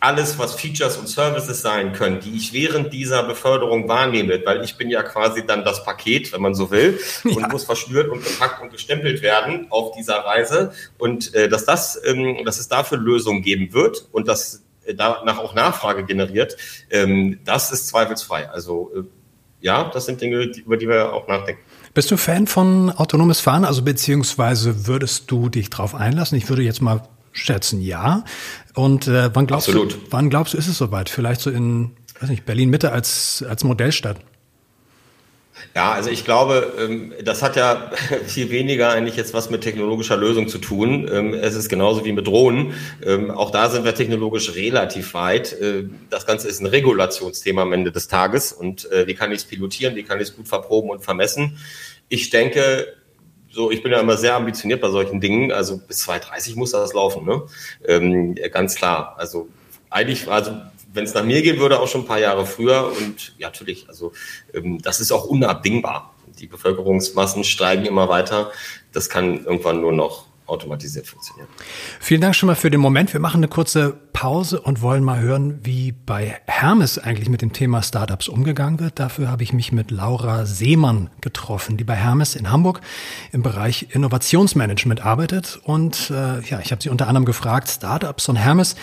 [0.00, 4.76] alles, was Features und Services sein können, die ich während dieser Beförderung wahrnehme, weil ich
[4.76, 7.48] bin ja quasi dann das Paket, wenn man so will, und ja.
[7.48, 10.72] muss verschnürt und gepackt und gestempelt werden auf dieser Reise.
[10.98, 15.38] Und äh, dass das, ähm, dass es dafür Lösungen geben wird und dass äh, danach
[15.38, 16.56] auch Nachfrage generiert,
[16.90, 18.48] ähm, das ist zweifelsfrei.
[18.50, 19.02] Also äh,
[19.60, 21.60] ja, das sind Dinge, über die wir auch nachdenken.
[21.92, 23.64] Bist du Fan von autonomes Fahren?
[23.64, 26.38] Also beziehungsweise würdest du dich darauf einlassen?
[26.38, 27.02] Ich würde jetzt mal
[27.38, 28.24] schätzen, ja.
[28.74, 29.94] Und äh, wann glaubst Absolut.
[29.94, 31.08] du, wann glaubst du, ist es soweit?
[31.08, 34.18] Vielleicht so in, weiß nicht, Berlin Mitte als als Modellstadt.
[35.74, 37.90] Ja, also ich glaube, ähm, das hat ja
[38.26, 41.08] viel weniger eigentlich jetzt was mit technologischer Lösung zu tun.
[41.12, 42.74] Ähm, es ist genauso wie mit Drohnen.
[43.04, 45.56] Ähm, auch da sind wir technologisch relativ weit.
[46.10, 48.52] Das Ganze ist ein Regulationsthema am Ende des Tages.
[48.52, 49.96] Und äh, wie kann ich es pilotieren?
[49.96, 51.58] Wie kann ich es gut verproben und vermessen?
[52.08, 52.86] Ich denke,
[53.58, 55.50] so, ich bin ja immer sehr ambitioniert bei solchen Dingen.
[55.50, 57.42] Also bis 2030 muss das laufen, ne?
[57.84, 59.16] Ähm, ganz klar.
[59.18, 59.48] Also
[59.90, 60.52] eigentlich, also
[60.92, 62.86] wenn es nach mir gehen würde, auch schon ein paar Jahre früher.
[62.86, 64.12] Und ja, natürlich, also
[64.54, 66.14] ähm, das ist auch unabdingbar.
[66.38, 68.52] Die Bevölkerungsmassen steigen immer weiter.
[68.92, 71.48] Das kann irgendwann nur noch automatisiert funktionieren.
[72.00, 73.12] Vielen Dank schon mal für den Moment.
[73.12, 77.52] Wir machen eine kurze Pause und wollen mal hören, wie bei Hermes eigentlich mit dem
[77.52, 78.98] Thema Startups umgegangen wird.
[78.98, 82.80] Dafür habe ich mich mit Laura Seemann getroffen, die bei Hermes in Hamburg
[83.32, 85.60] im Bereich Innovationsmanagement arbeitet.
[85.62, 88.76] Und äh, ja, ich habe sie unter anderem gefragt, Startups und Hermes,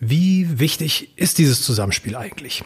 [0.00, 2.64] wie wichtig ist dieses Zusammenspiel eigentlich?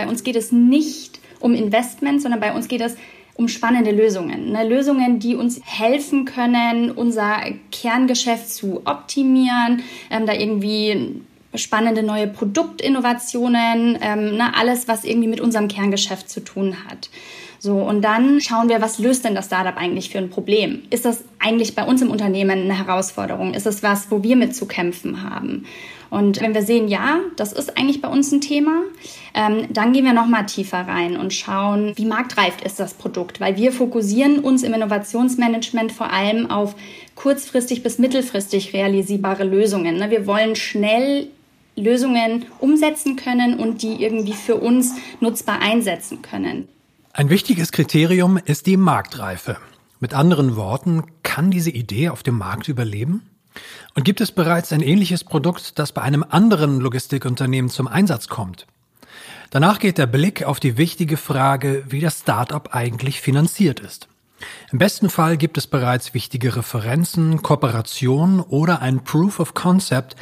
[0.00, 2.96] Bei uns geht es nicht um Investment, sondern bei uns geht es
[3.34, 4.50] um spannende Lösungen.
[4.50, 4.66] Ne?
[4.66, 7.36] Lösungen, die uns helfen können, unser
[7.70, 11.20] Kerngeschäft zu optimieren, ähm, da irgendwie
[11.54, 14.56] spannende neue Produktinnovationen, ähm, ne?
[14.56, 17.10] alles, was irgendwie mit unserem Kerngeschäft zu tun hat.
[17.62, 20.80] So, und dann schauen wir, was löst denn das Startup eigentlich für ein Problem?
[20.88, 23.52] Ist das eigentlich bei uns im Unternehmen eine Herausforderung?
[23.52, 25.66] Ist das was, wo wir mit zu kämpfen haben?
[26.08, 28.80] Und wenn wir sehen, ja, das ist eigentlich bei uns ein Thema,
[29.34, 33.58] ähm, dann gehen wir nochmal tiefer rein und schauen, wie marktreif ist das Produkt, weil
[33.58, 36.74] wir fokussieren uns im Innovationsmanagement vor allem auf
[37.14, 39.98] kurzfristig bis mittelfristig realisierbare Lösungen.
[39.98, 40.10] Ne?
[40.10, 41.28] Wir wollen schnell
[41.76, 46.66] Lösungen umsetzen können und die irgendwie für uns nutzbar einsetzen können.
[47.12, 49.56] Ein wichtiges Kriterium ist die Marktreife.
[49.98, 53.28] Mit anderen Worten, kann diese Idee auf dem Markt überleben?
[53.96, 58.68] Und gibt es bereits ein ähnliches Produkt, das bei einem anderen Logistikunternehmen zum Einsatz kommt?
[59.50, 64.06] Danach geht der Blick auf die wichtige Frage, wie das Startup eigentlich finanziert ist.
[64.70, 70.14] Im besten Fall gibt es bereits wichtige Referenzen, Kooperationen oder ein Proof of Concept,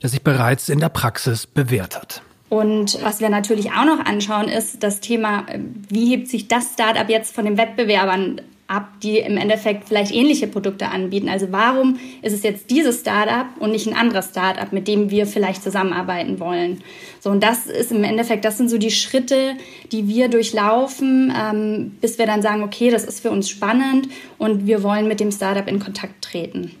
[0.00, 2.22] das sich bereits in der Praxis bewährt hat.
[2.48, 5.46] Und was wir natürlich auch noch anschauen, ist das Thema,
[5.88, 10.46] wie hebt sich das Startup jetzt von den Wettbewerbern ab, die im Endeffekt vielleicht ähnliche
[10.46, 11.28] Produkte anbieten.
[11.28, 15.26] Also warum ist es jetzt dieses Startup und nicht ein anderes Startup, mit dem wir
[15.26, 16.82] vielleicht zusammenarbeiten wollen?
[17.20, 19.54] So, und das ist im Endeffekt, das sind so die Schritte,
[19.92, 24.66] die wir durchlaufen, ähm, bis wir dann sagen, okay, das ist für uns spannend und
[24.66, 26.72] wir wollen mit dem Startup in Kontakt treten.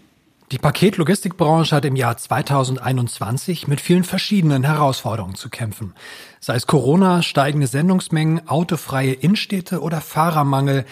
[0.52, 5.92] Die Paketlogistikbranche hat im Jahr 2021 mit vielen verschiedenen Herausforderungen zu kämpfen.
[6.38, 10.84] Sei es Corona, steigende Sendungsmengen, autofreie Innenstädte oder Fahrermangel.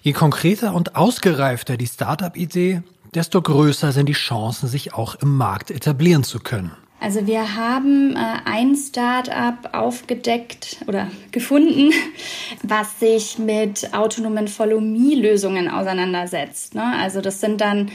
[0.00, 2.82] Je konkreter und ausgereifter die Startup-Idee,
[3.14, 6.72] desto größer sind die Chancen, sich auch im Markt etablieren zu können.
[7.02, 11.90] Also wir haben äh, ein Startup aufgedeckt oder gefunden,
[12.62, 16.76] was sich mit autonomen Follow-Me-Lösungen auseinandersetzt.
[16.76, 16.84] Ne?
[17.00, 17.90] Also das sind dann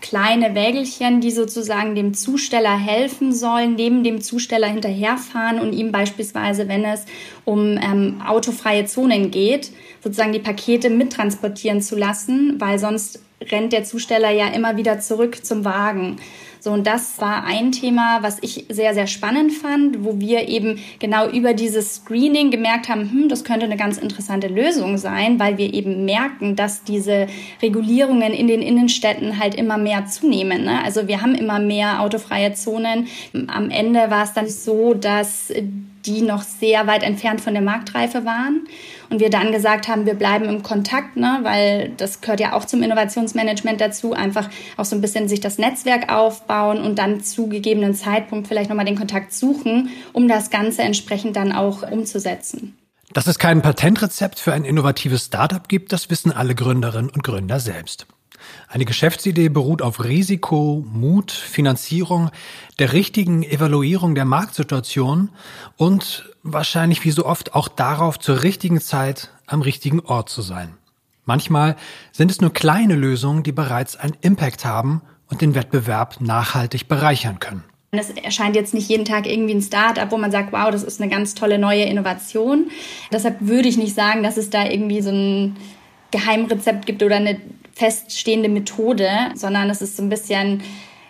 [0.00, 6.68] kleine Wägelchen, die sozusagen dem Zusteller helfen sollen, neben dem Zusteller hinterherfahren und ihm beispielsweise,
[6.68, 7.04] wenn es
[7.44, 9.72] um ähm, autofreie Zonen geht,
[10.04, 13.20] sozusagen die Pakete mittransportieren zu lassen, weil sonst
[13.50, 16.18] rennt der Zusteller ja immer wieder zurück zum Wagen.
[16.62, 20.78] So, und das war ein Thema, was ich sehr, sehr spannend fand, wo wir eben
[21.00, 25.58] genau über dieses Screening gemerkt haben, hm, das könnte eine ganz interessante Lösung sein, weil
[25.58, 27.26] wir eben merken, dass diese
[27.60, 30.62] Regulierungen in den Innenstädten halt immer mehr zunehmen.
[30.62, 30.84] Ne?
[30.84, 33.08] Also wir haben immer mehr autofreie Zonen.
[33.48, 35.52] Am Ende war es dann so, dass
[36.06, 38.66] die noch sehr weit entfernt von der Marktreife waren.
[39.10, 42.64] Und wir dann gesagt haben, wir bleiben im Kontakt, ne, weil das gehört ja auch
[42.64, 47.48] zum Innovationsmanagement dazu, einfach auch so ein bisschen sich das Netzwerk aufbauen und dann zu
[47.48, 52.76] gegebenen Zeitpunkt vielleicht nochmal den Kontakt suchen, um das Ganze entsprechend dann auch umzusetzen.
[53.12, 57.60] Dass es kein Patentrezept für ein innovatives Startup gibt, das wissen alle Gründerinnen und Gründer
[57.60, 58.06] selbst.
[58.68, 62.30] Eine Geschäftsidee beruht auf Risiko, Mut, Finanzierung,
[62.78, 65.30] der richtigen Evaluierung der Marktsituation
[65.76, 70.74] und wahrscheinlich wie so oft auch darauf, zur richtigen Zeit am richtigen Ort zu sein.
[71.24, 71.76] Manchmal
[72.10, 77.38] sind es nur kleine Lösungen, die bereits einen Impact haben und den Wettbewerb nachhaltig bereichern
[77.38, 77.64] können.
[77.94, 81.00] Es erscheint jetzt nicht jeden Tag irgendwie ein Start-up, wo man sagt, wow, das ist
[81.00, 82.70] eine ganz tolle neue Innovation.
[83.12, 85.56] Deshalb würde ich nicht sagen, dass es da irgendwie so ein
[86.10, 87.38] Geheimrezept gibt oder eine
[87.74, 90.62] feststehende Methode, sondern es ist so ein bisschen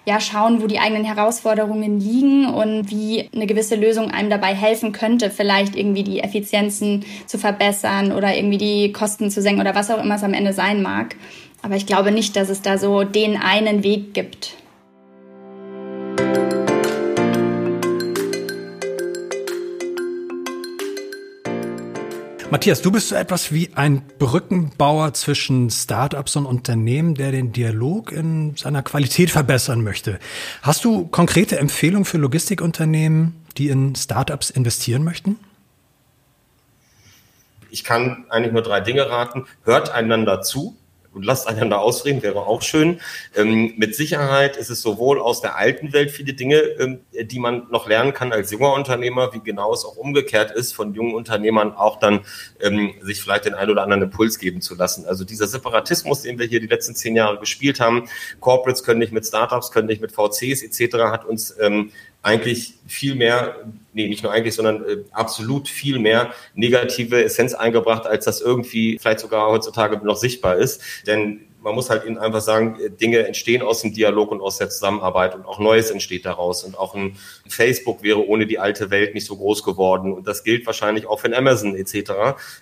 [0.04, 4.92] ja, schauen, wo die eigenen Herausforderungen liegen und wie eine gewisse Lösung einem dabei helfen
[4.92, 9.90] könnte, vielleicht irgendwie die Effizienzen zu verbessern oder irgendwie die Kosten zu senken oder was
[9.90, 11.14] auch immer es am Ende sein mag.
[11.62, 14.56] Aber ich glaube nicht, dass es da so den einen Weg gibt.
[22.52, 28.12] Matthias, du bist so etwas wie ein Brückenbauer zwischen Startups und Unternehmen, der den Dialog
[28.12, 30.18] in seiner Qualität verbessern möchte.
[30.60, 35.38] Hast du konkrete Empfehlungen für Logistikunternehmen, die in Startups investieren möchten?
[37.70, 39.46] Ich kann eigentlich nur drei Dinge raten.
[39.64, 40.76] Hört einander zu
[41.14, 43.00] und lasst einander ausreden, wäre auch schön.
[43.36, 47.68] Ähm, mit Sicherheit ist es sowohl aus der alten Welt viele Dinge, ähm, die man
[47.70, 51.72] noch lernen kann als junger Unternehmer, wie genau es auch umgekehrt ist, von jungen Unternehmern
[51.72, 52.20] auch dann
[52.60, 55.04] ähm, sich vielleicht den ein oder anderen Impuls geben zu lassen.
[55.06, 58.08] Also dieser Separatismus, den wir hier die letzten zehn Jahre gespielt haben,
[58.40, 61.90] Corporates können nicht mit Startups, können nicht mit VCs etc., hat uns ähm,
[62.22, 63.56] eigentlich viel mehr,
[63.92, 68.98] nee, nicht nur eigentlich, sondern äh, absolut viel mehr negative Essenz eingebracht, als das irgendwie
[68.98, 70.80] vielleicht sogar heutzutage noch sichtbar ist.
[71.06, 74.58] Denn man muss halt ihnen einfach sagen, äh, Dinge entstehen aus dem Dialog und aus
[74.58, 76.64] der Zusammenarbeit und auch Neues entsteht daraus.
[76.64, 77.16] Und auch ein
[77.48, 80.12] Facebook wäre ohne die alte Welt nicht so groß geworden.
[80.12, 82.12] Und das gilt wahrscheinlich auch für Amazon etc.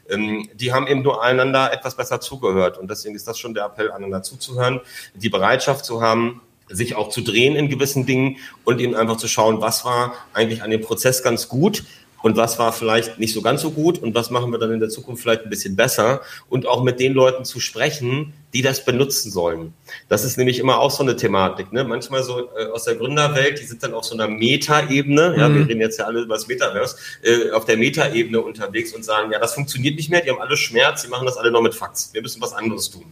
[0.09, 2.79] Ähm, die haben eben nur einander etwas besser zugehört.
[2.79, 4.81] Und deswegen ist das schon der Appell, einander zuzuhören,
[5.15, 9.29] die Bereitschaft zu haben, sich auch zu drehen in gewissen Dingen und eben einfach zu
[9.29, 11.85] schauen, was war eigentlich an dem Prozess ganz gut
[12.23, 14.81] und was war vielleicht nicht so ganz so gut und was machen wir dann in
[14.81, 18.85] der Zukunft vielleicht ein bisschen besser und auch mit den Leuten zu sprechen, die das
[18.85, 19.75] benutzen sollen.
[20.09, 21.73] Das ist nämlich immer auch so eine Thematik.
[21.73, 21.85] Ne?
[21.85, 25.61] Manchmal so äh, aus der Gründerwelt, die sind dann auf so einer Meta-Ebene, ja, wir
[25.61, 25.67] mhm.
[25.67, 29.39] reden jetzt ja alle über das Metaverse, äh, auf der Meta-Ebene unterwegs und sagen, ja,
[29.39, 32.11] das funktioniert nicht mehr, die haben alle Schmerz, die machen das alle noch mit Fax.
[32.13, 33.07] Wir müssen was anderes tun.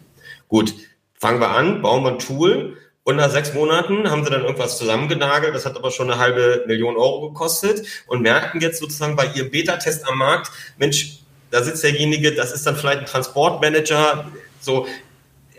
[0.48, 0.74] Gut,
[1.14, 2.76] fangen wir an, bauen wir ein Tool,
[3.08, 6.64] und nach sechs Monaten haben sie dann irgendwas zusammengenagelt, das hat aber schon eine halbe
[6.66, 11.82] Million Euro gekostet und merken jetzt sozusagen bei ihrem Beta-Test am Markt, Mensch, da sitzt
[11.82, 14.86] derjenige, das ist dann vielleicht ein Transportmanager, so,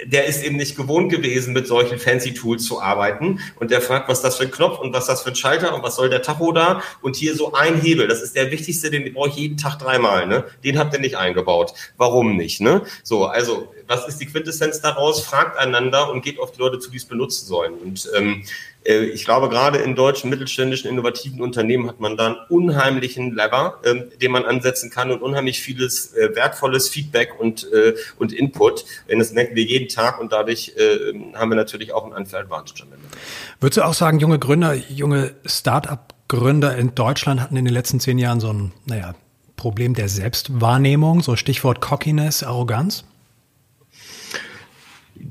[0.05, 3.39] der ist eben nicht gewohnt gewesen, mit solchen fancy Tools zu arbeiten.
[3.59, 5.35] Und der fragt, was ist das für ein Knopf und was ist das für ein
[5.35, 6.83] Schalter und was soll der Tacho da?
[7.01, 10.27] Und hier so ein Hebel, das ist der wichtigste, den brauche ich jeden Tag dreimal.
[10.27, 10.45] Ne?
[10.63, 11.73] Den habt ihr nicht eingebaut.
[11.97, 12.61] Warum nicht?
[12.61, 12.83] Ne?
[13.03, 15.21] So, also was ist die Quintessenz daraus?
[15.21, 17.73] Fragt einander und geht auf die Leute zu, die es benutzen sollen.
[17.73, 18.43] Und ähm,
[18.85, 23.79] äh, ich glaube, gerade in deutschen mittelständischen innovativen Unternehmen hat man da einen unheimlichen Lever,
[23.83, 28.85] ähm, den man ansetzen kann und unheimlich vieles äh, wertvolles Feedback und, äh, und Input.
[29.09, 32.41] Denn das merken wir jeden Tag und dadurch äh, haben wir natürlich auch einen Unfair
[32.41, 33.07] Advantage am Ende.
[33.59, 38.19] Würdest du auch sagen, junge Gründer, junge Start-up-Gründer in Deutschland hatten in den letzten zehn
[38.19, 39.15] Jahren so ein, naja,
[39.55, 43.03] Problem der Selbstwahrnehmung, so Stichwort Cockiness, Arroganz?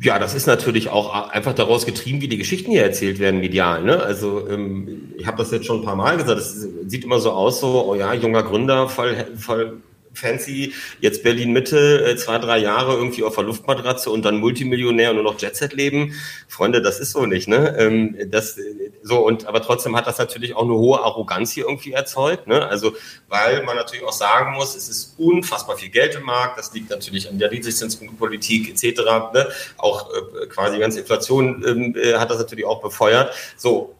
[0.00, 3.82] Ja, das ist natürlich auch einfach daraus getrieben, wie die Geschichten hier erzählt werden, medial.
[3.82, 4.00] Ne?
[4.00, 7.32] Also ähm, ich habe das jetzt schon ein paar Mal gesagt, es sieht immer so
[7.32, 9.80] aus, so, oh ja, junger Gründer, voll, voll
[10.18, 15.10] fancy, jetzt Berlin Mitte, äh, zwei, drei Jahre irgendwie auf der Luftmatratze und dann Multimillionär
[15.10, 16.14] und nur noch Jetset leben.
[16.48, 17.76] Freunde, das ist so nicht, ne?
[17.78, 18.58] Ähm, das,
[19.02, 22.66] so, und, aber trotzdem hat das natürlich auch eine hohe Arroganz hier irgendwie erzeugt, ne?
[22.66, 22.94] Also,
[23.28, 26.90] weil man natürlich auch sagen muss, es ist unfassbar viel Geld im Markt, das liegt
[26.90, 29.00] natürlich an der Niedrigzinspolitik etc.,
[29.32, 29.48] ne?
[29.76, 33.34] Auch äh, quasi die ganze Inflation ähm, äh, hat das natürlich auch befeuert.
[33.56, 33.94] So,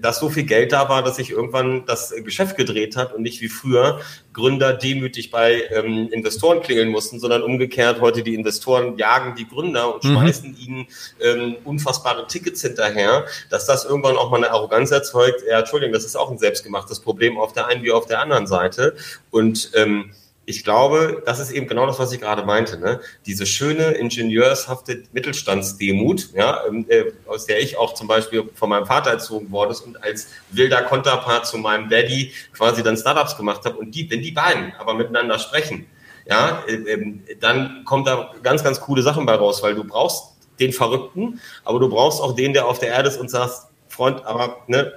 [0.00, 3.40] dass so viel Geld da war, dass sich irgendwann das Geschäft gedreht hat und nicht
[3.40, 4.00] wie früher
[4.32, 9.94] Gründer demütig bei ähm, Investoren klingeln mussten, sondern umgekehrt heute die Investoren jagen die Gründer
[9.94, 10.08] und mhm.
[10.08, 10.86] schmeißen ihnen
[11.20, 15.42] ähm, unfassbare Tickets hinterher, dass das irgendwann auch mal eine Arroganz erzeugt.
[15.48, 18.46] Ja, Entschuldigung, das ist auch ein selbstgemachtes Problem auf der einen wie auf der anderen
[18.46, 18.96] Seite
[19.30, 20.10] und ähm,
[20.46, 22.78] ich glaube, das ist eben genau das, was ich gerade meinte.
[22.78, 23.00] Ne?
[23.26, 28.86] Diese schöne, ingenieurshafte Mittelstandsdemut, ja, ähm, äh, aus der ich auch zum Beispiel von meinem
[28.86, 33.64] Vater erzogen worden ist und als wilder Konterpart zu meinem Daddy quasi dann Startups gemacht
[33.64, 33.78] habe.
[33.78, 35.86] Und die, wenn die beiden aber miteinander sprechen,
[36.26, 40.34] ja, äh, äh, dann kommt da ganz, ganz coole Sachen bei raus, weil du brauchst
[40.60, 44.24] den Verrückten, aber du brauchst auch den, der auf der Erde ist und sagst, Freund,
[44.24, 44.92] aber ne,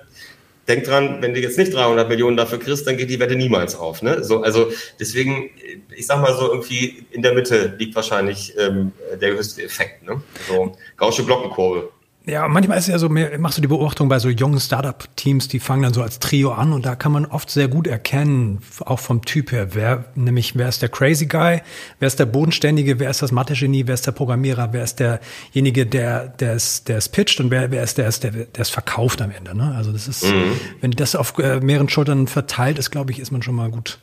[0.68, 3.76] denk dran, wenn du jetzt nicht 300 Millionen dafür kriegst, dann geht die Wette niemals
[3.76, 4.02] auf.
[4.02, 4.24] Ne?
[4.24, 5.50] So, also deswegen,
[5.96, 10.04] ich sag mal so, irgendwie in der Mitte liegt wahrscheinlich ähm, der höchste Effekt.
[10.04, 10.22] Ne?
[10.48, 11.90] So, gausche Glockenkurve.
[12.28, 15.62] Ja, manchmal ist es ja so, machst du die Beobachtung bei so jungen Startup-Teams, die
[15.62, 19.00] fangen dann so als Trio an und da kann man oft sehr gut erkennen, auch
[19.00, 21.62] vom Typ her, wer, nämlich wer ist der Crazy Guy,
[22.00, 25.86] wer ist der Bodenständige, wer ist das Mathe-Genie, wer ist der Programmierer, wer ist derjenige,
[25.86, 29.22] der, der es, der es pitcht und wer, wer ist der, der, der es verkauft
[29.22, 29.56] am Ende.
[29.56, 29.74] Ne?
[29.78, 30.60] Also das ist, mhm.
[30.82, 34.00] wenn das auf äh, mehreren Schultern verteilt ist, glaube ich, ist man schon mal gut,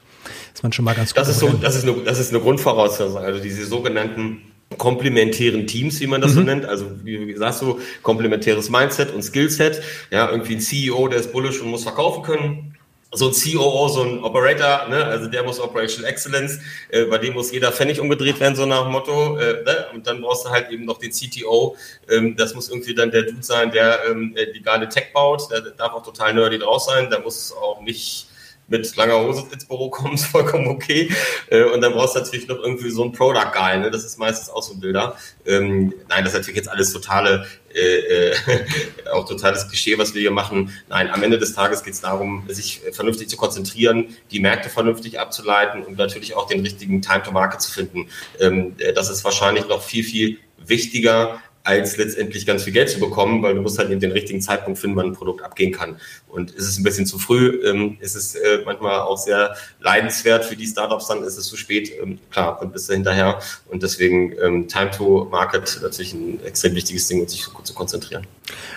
[0.54, 1.20] ist man schon mal ganz gut.
[1.20, 6.00] Das ist so, das ist eine, das ist eine Grundvoraussetzung, also diese sogenannten komplementären Teams,
[6.00, 6.36] wie man das mhm.
[6.36, 6.64] so nennt.
[6.66, 9.82] Also wie sagst du, komplementäres Mindset und Skillset.
[10.10, 12.76] Ja, irgendwie ein CEO, der ist bullish und muss verkaufen können.
[13.16, 15.04] So ein COO, so ein Operator, ne?
[15.04, 16.58] also der muss Operational Excellence,
[16.88, 19.38] äh, bei dem muss jeder Pfennig umgedreht werden, so nach dem Motto.
[19.38, 19.86] Äh, ne?
[19.94, 21.76] Und dann brauchst du halt eben noch den CTO,
[22.10, 25.60] ähm, das muss irgendwie dann der Dude sein, der ähm, die geile Tech baut, der
[25.60, 28.26] darf auch total nerdy draus sein, der muss auch nicht
[28.68, 31.10] mit langer Hose ins Büro kommen, ist vollkommen okay.
[31.50, 33.90] Äh, und dann brauchst du natürlich noch irgendwie so einen Product Guy, ne?
[33.90, 35.16] Das ist meistens auch so ein Bilder.
[35.46, 38.34] Ähm, nein, das ist natürlich jetzt alles totale, äh, äh,
[39.12, 40.70] auch totales Klischee, was wir hier machen.
[40.88, 45.20] Nein, am Ende des Tages geht es darum, sich vernünftig zu konzentrieren, die Märkte vernünftig
[45.20, 48.08] abzuleiten und natürlich auch den richtigen Time to Market zu finden.
[48.40, 53.00] Ähm, äh, das ist wahrscheinlich noch viel, viel wichtiger als letztendlich ganz viel Geld zu
[53.00, 55.96] bekommen, weil du musst halt eben den richtigen Zeitpunkt finden, wann ein Produkt abgehen kann.
[56.28, 60.44] Und ist es ein bisschen zu früh, ähm, ist es äh, manchmal auch sehr leidenswert
[60.44, 63.38] für die Startups, dann ist es zu spät, ähm, klar, dann bist du hinterher.
[63.70, 68.26] Und deswegen ähm, Time to Market natürlich ein extrem wichtiges Ding, um sich zu konzentrieren.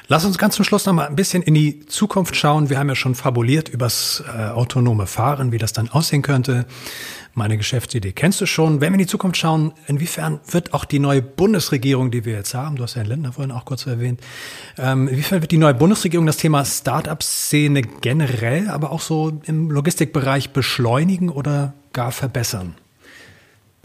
[0.08, 2.70] Lass uns ganz zum Schluss noch mal ein bisschen in die Zukunft schauen.
[2.70, 6.66] Wir haben ja schon fabuliert übers äh, autonome Fahren, wie das dann aussehen könnte.
[7.38, 8.82] Meine Geschäftsidee kennst du schon.
[8.82, 12.56] Wenn wir in die Zukunft schauen, inwiefern wird auch die neue Bundesregierung, die wir jetzt
[12.56, 14.22] haben, du hast ja Herrn Lindner vorhin auch kurz erwähnt,
[14.80, 20.50] ähm, inwiefern wird die neue Bundesregierung das Thema Start-up-Szene generell, aber auch so im Logistikbereich
[20.50, 22.74] beschleunigen oder gar verbessern?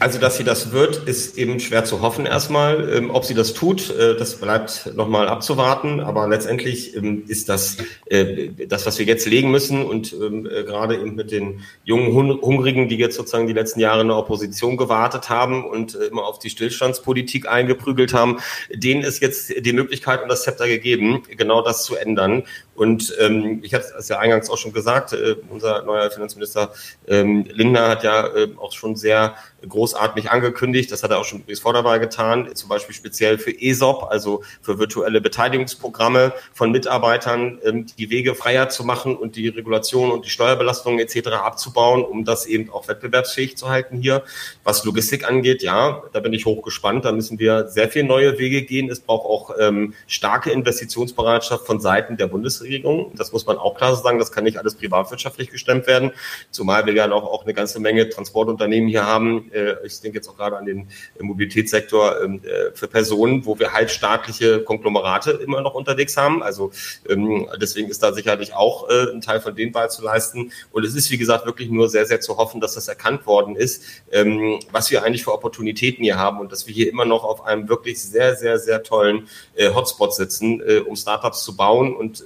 [0.03, 2.93] Also, dass sie das wird, ist eben schwer zu hoffen erstmal.
[2.93, 6.01] Ähm, ob sie das tut, äh, das bleibt nochmal abzuwarten.
[6.01, 10.63] Aber letztendlich ähm, ist das, äh, das, was wir jetzt legen müssen und ähm, äh,
[10.63, 14.75] gerade eben mit den jungen Hungrigen, die jetzt sozusagen die letzten Jahre in der Opposition
[14.75, 18.39] gewartet haben und äh, immer auf die Stillstandspolitik eingeprügelt haben,
[18.73, 22.43] denen ist jetzt die Möglichkeit und das Zepter gegeben, genau das zu ändern.
[22.75, 26.73] Und ähm, ich hatte es ja eingangs auch schon gesagt, äh, unser neuer Finanzminister
[27.07, 29.35] ähm, Lindner hat ja äh, auch schon sehr
[29.67, 33.51] großartig angekündigt, das hat er auch schon übrigens vor dabei getan, zum Beispiel speziell für
[33.51, 39.49] ESOP, also für virtuelle Beteiligungsprogramme von Mitarbeitern, ähm, die Wege freier zu machen und die
[39.49, 41.27] Regulation und die Steuerbelastungen etc.
[41.27, 44.23] abzubauen, um das eben auch wettbewerbsfähig zu halten hier.
[44.63, 48.63] Was Logistik angeht, ja, da bin ich hochgespannt, da müssen wir sehr viele neue Wege
[48.63, 48.89] gehen.
[48.89, 53.11] Es braucht auch ähm, starke Investitionsbereitschaft von Seiten der Bundesregierung Bundesregierung.
[53.15, 54.19] Das muss man auch klar sagen.
[54.19, 56.11] Das kann nicht alles privatwirtschaftlich gestemmt werden.
[56.51, 59.51] Zumal wir ja auch, auch eine ganze Menge Transportunternehmen hier haben.
[59.51, 60.87] Äh, ich denke jetzt auch gerade an den
[61.19, 66.41] Mobilitätssektor ähm, äh, für Personen, wo wir halt staatliche Konglomerate immer noch unterwegs haben.
[66.41, 66.71] Also
[67.09, 70.51] ähm, deswegen ist da sicherlich auch äh, ein Teil von denen beizuleisten.
[70.71, 73.55] Und es ist, wie gesagt, wirklich nur sehr, sehr zu hoffen, dass das erkannt worden
[73.55, 77.23] ist, ähm, was wir eigentlich für Opportunitäten hier haben und dass wir hier immer noch
[77.23, 79.27] auf einem wirklich sehr, sehr, sehr tollen
[79.57, 82.23] Hotspot sitzen, um Startups zu bauen und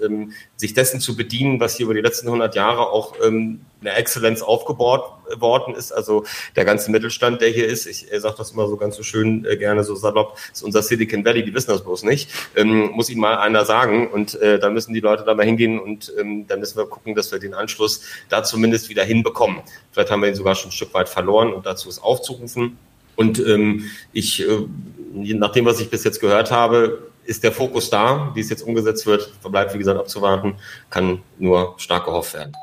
[0.56, 5.04] sich dessen zu bedienen, was hier über die letzten 100 Jahre auch eine Exzellenz aufgebaut
[5.36, 5.92] worden ist.
[5.92, 6.24] Also
[6.56, 9.58] der ganze Mittelstand, der hier ist, ich sage das immer so ganz so schön äh,
[9.58, 12.30] gerne so salopp, ist unser Silicon Valley, die wissen das bloß nicht.
[12.56, 15.80] Ähm, muss ihnen mal einer sagen und äh, da müssen die Leute da mal hingehen
[15.80, 19.60] und ähm, dann müssen wir gucken, dass wir den Anschluss da zumindest wieder hinbekommen.
[19.92, 22.78] Vielleicht haben wir ihn sogar schon ein Stück weit verloren und dazu ist aufzurufen.
[23.16, 24.66] Und ähm, ich, äh,
[25.14, 28.32] nach dem, was ich bis jetzt gehört habe, ist der Fokus da.
[28.34, 30.56] Wie es jetzt umgesetzt wird, bleibt wie gesagt abzuwarten,
[30.90, 32.54] kann nur stark gehofft werden.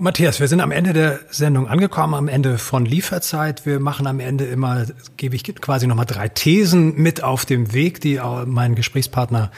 [0.00, 3.66] Matthias, wir sind am Ende der Sendung angekommen, am Ende von Lieferzeit.
[3.66, 8.00] Wir machen am Ende immer, gebe ich quasi nochmal drei Thesen mit auf dem Weg,
[8.00, 9.50] die mein Gesprächspartner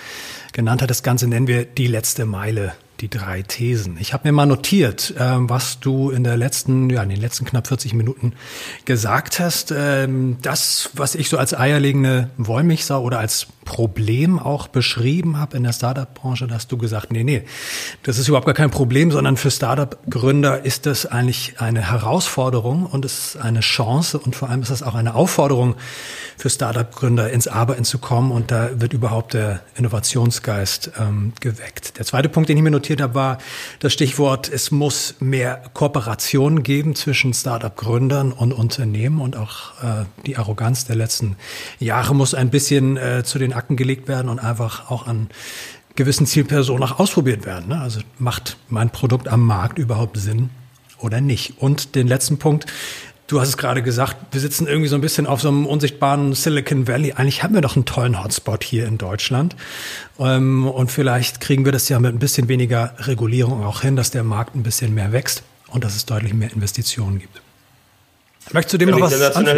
[0.54, 0.88] genannt hat.
[0.88, 3.96] Das Ganze nennen wir die letzte Meile die drei Thesen.
[3.98, 7.44] Ich habe mir mal notiert, ähm, was du in der letzten, ja, in den letzten
[7.44, 8.34] knapp 40 Minuten
[8.84, 9.72] gesagt hast.
[9.76, 15.62] Ähm, das, was ich so als eierlegende Wollmilchsau oder als Problem auch beschrieben habe in
[15.62, 17.44] der Startup-Branche, da hast du gesagt, nee, nee,
[18.02, 23.04] das ist überhaupt gar kein Problem, sondern für Startup-Gründer ist das eigentlich eine Herausforderung und
[23.04, 25.76] es ist eine Chance und vor allem ist das auch eine Aufforderung
[26.36, 31.98] für Startup-Gründer ins Arbeiten zu kommen und da wird überhaupt der Innovationsgeist ähm, geweckt.
[31.98, 33.38] Der zweite Punkt, den ich mir notiert diskutiert habe, war
[33.78, 40.36] das Stichwort, es muss mehr Kooperation geben zwischen Start-up-Gründern und Unternehmen und auch äh, die
[40.36, 41.36] Arroganz der letzten
[41.78, 45.28] Jahre muss ein bisschen äh, zu den Akten gelegt werden und einfach auch an
[45.94, 47.68] gewissen Zielpersonen auch ausprobiert werden.
[47.68, 47.80] Ne?
[47.80, 50.50] Also macht mein Produkt am Markt überhaupt Sinn
[50.98, 51.54] oder nicht?
[51.58, 52.66] Und den letzten Punkt,
[53.30, 56.32] Du hast es gerade gesagt, wir sitzen irgendwie so ein bisschen auf so einem unsichtbaren
[56.34, 57.12] Silicon Valley.
[57.12, 59.54] Eigentlich haben wir doch einen tollen Hotspot hier in Deutschland.
[60.18, 64.10] Ähm, und vielleicht kriegen wir das ja mit ein bisschen weniger Regulierung auch hin, dass
[64.10, 67.40] der Markt ein bisschen mehr wächst und dass es deutlich mehr Investitionen gibt.
[68.52, 69.54] Möchtest du dem noch was sensationell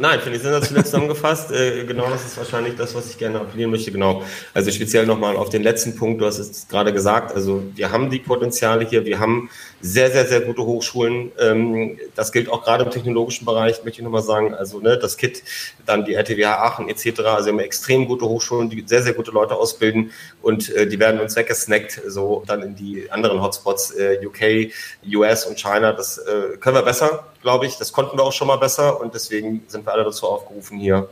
[0.00, 1.50] Nein, finde ich sensationell zusammengefasst.
[1.50, 3.90] Äh, genau das ist wahrscheinlich das, was ich gerne appellieren möchte.
[3.90, 4.22] Genau.
[4.54, 6.20] Also speziell nochmal auf den letzten Punkt.
[6.20, 7.34] Du hast es gerade gesagt.
[7.34, 9.04] Also wir haben die Potenziale hier.
[9.04, 9.50] Wir haben
[9.80, 11.32] sehr, sehr, sehr gute Hochschulen.
[11.40, 14.54] Ähm, das gilt auch gerade im technologischen Bereich, möchte ich nochmal sagen.
[14.54, 15.42] Also ne, das KIT,
[15.86, 17.20] dann die RTWH Aachen etc.
[17.20, 20.12] Also wir haben extrem gute Hochschulen, die sehr, sehr gute Leute ausbilden
[20.42, 24.70] und äh, die werden uns weggesnackt, so dann in die anderen Hotspots, äh, UK,
[25.16, 25.92] US und China.
[25.92, 26.20] Das
[26.60, 27.78] können wir besser, glaube ich.
[27.78, 31.08] Das konnten wir auch schon mal besser und deswegen sind wir alle dazu aufgerufen, hier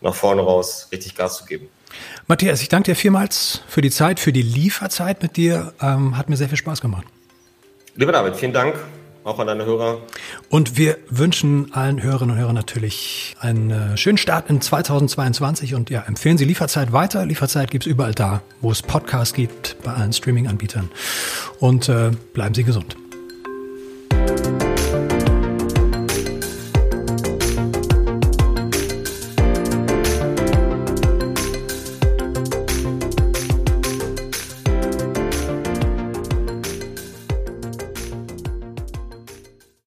[0.00, 1.68] nach vorne raus richtig Gas zu geben.
[2.28, 5.72] Matthias, ich danke dir vielmals für die Zeit, für die Lieferzeit mit dir.
[5.82, 7.06] Ähm, hat mir sehr viel Spaß gemacht.
[7.96, 8.76] Lieber David, vielen Dank
[9.24, 9.98] auch an deine Hörer.
[10.48, 15.90] Und wir wünschen allen Hörerinnen und Hörern natürlich einen äh, schönen Start in 2022 und
[15.90, 17.26] ja, empfehlen Sie Lieferzeit weiter.
[17.26, 20.88] Lieferzeit gibt es überall da, wo es Podcasts gibt, bei allen Streaming-Anbietern.
[21.58, 22.96] Und äh, bleiben Sie gesund.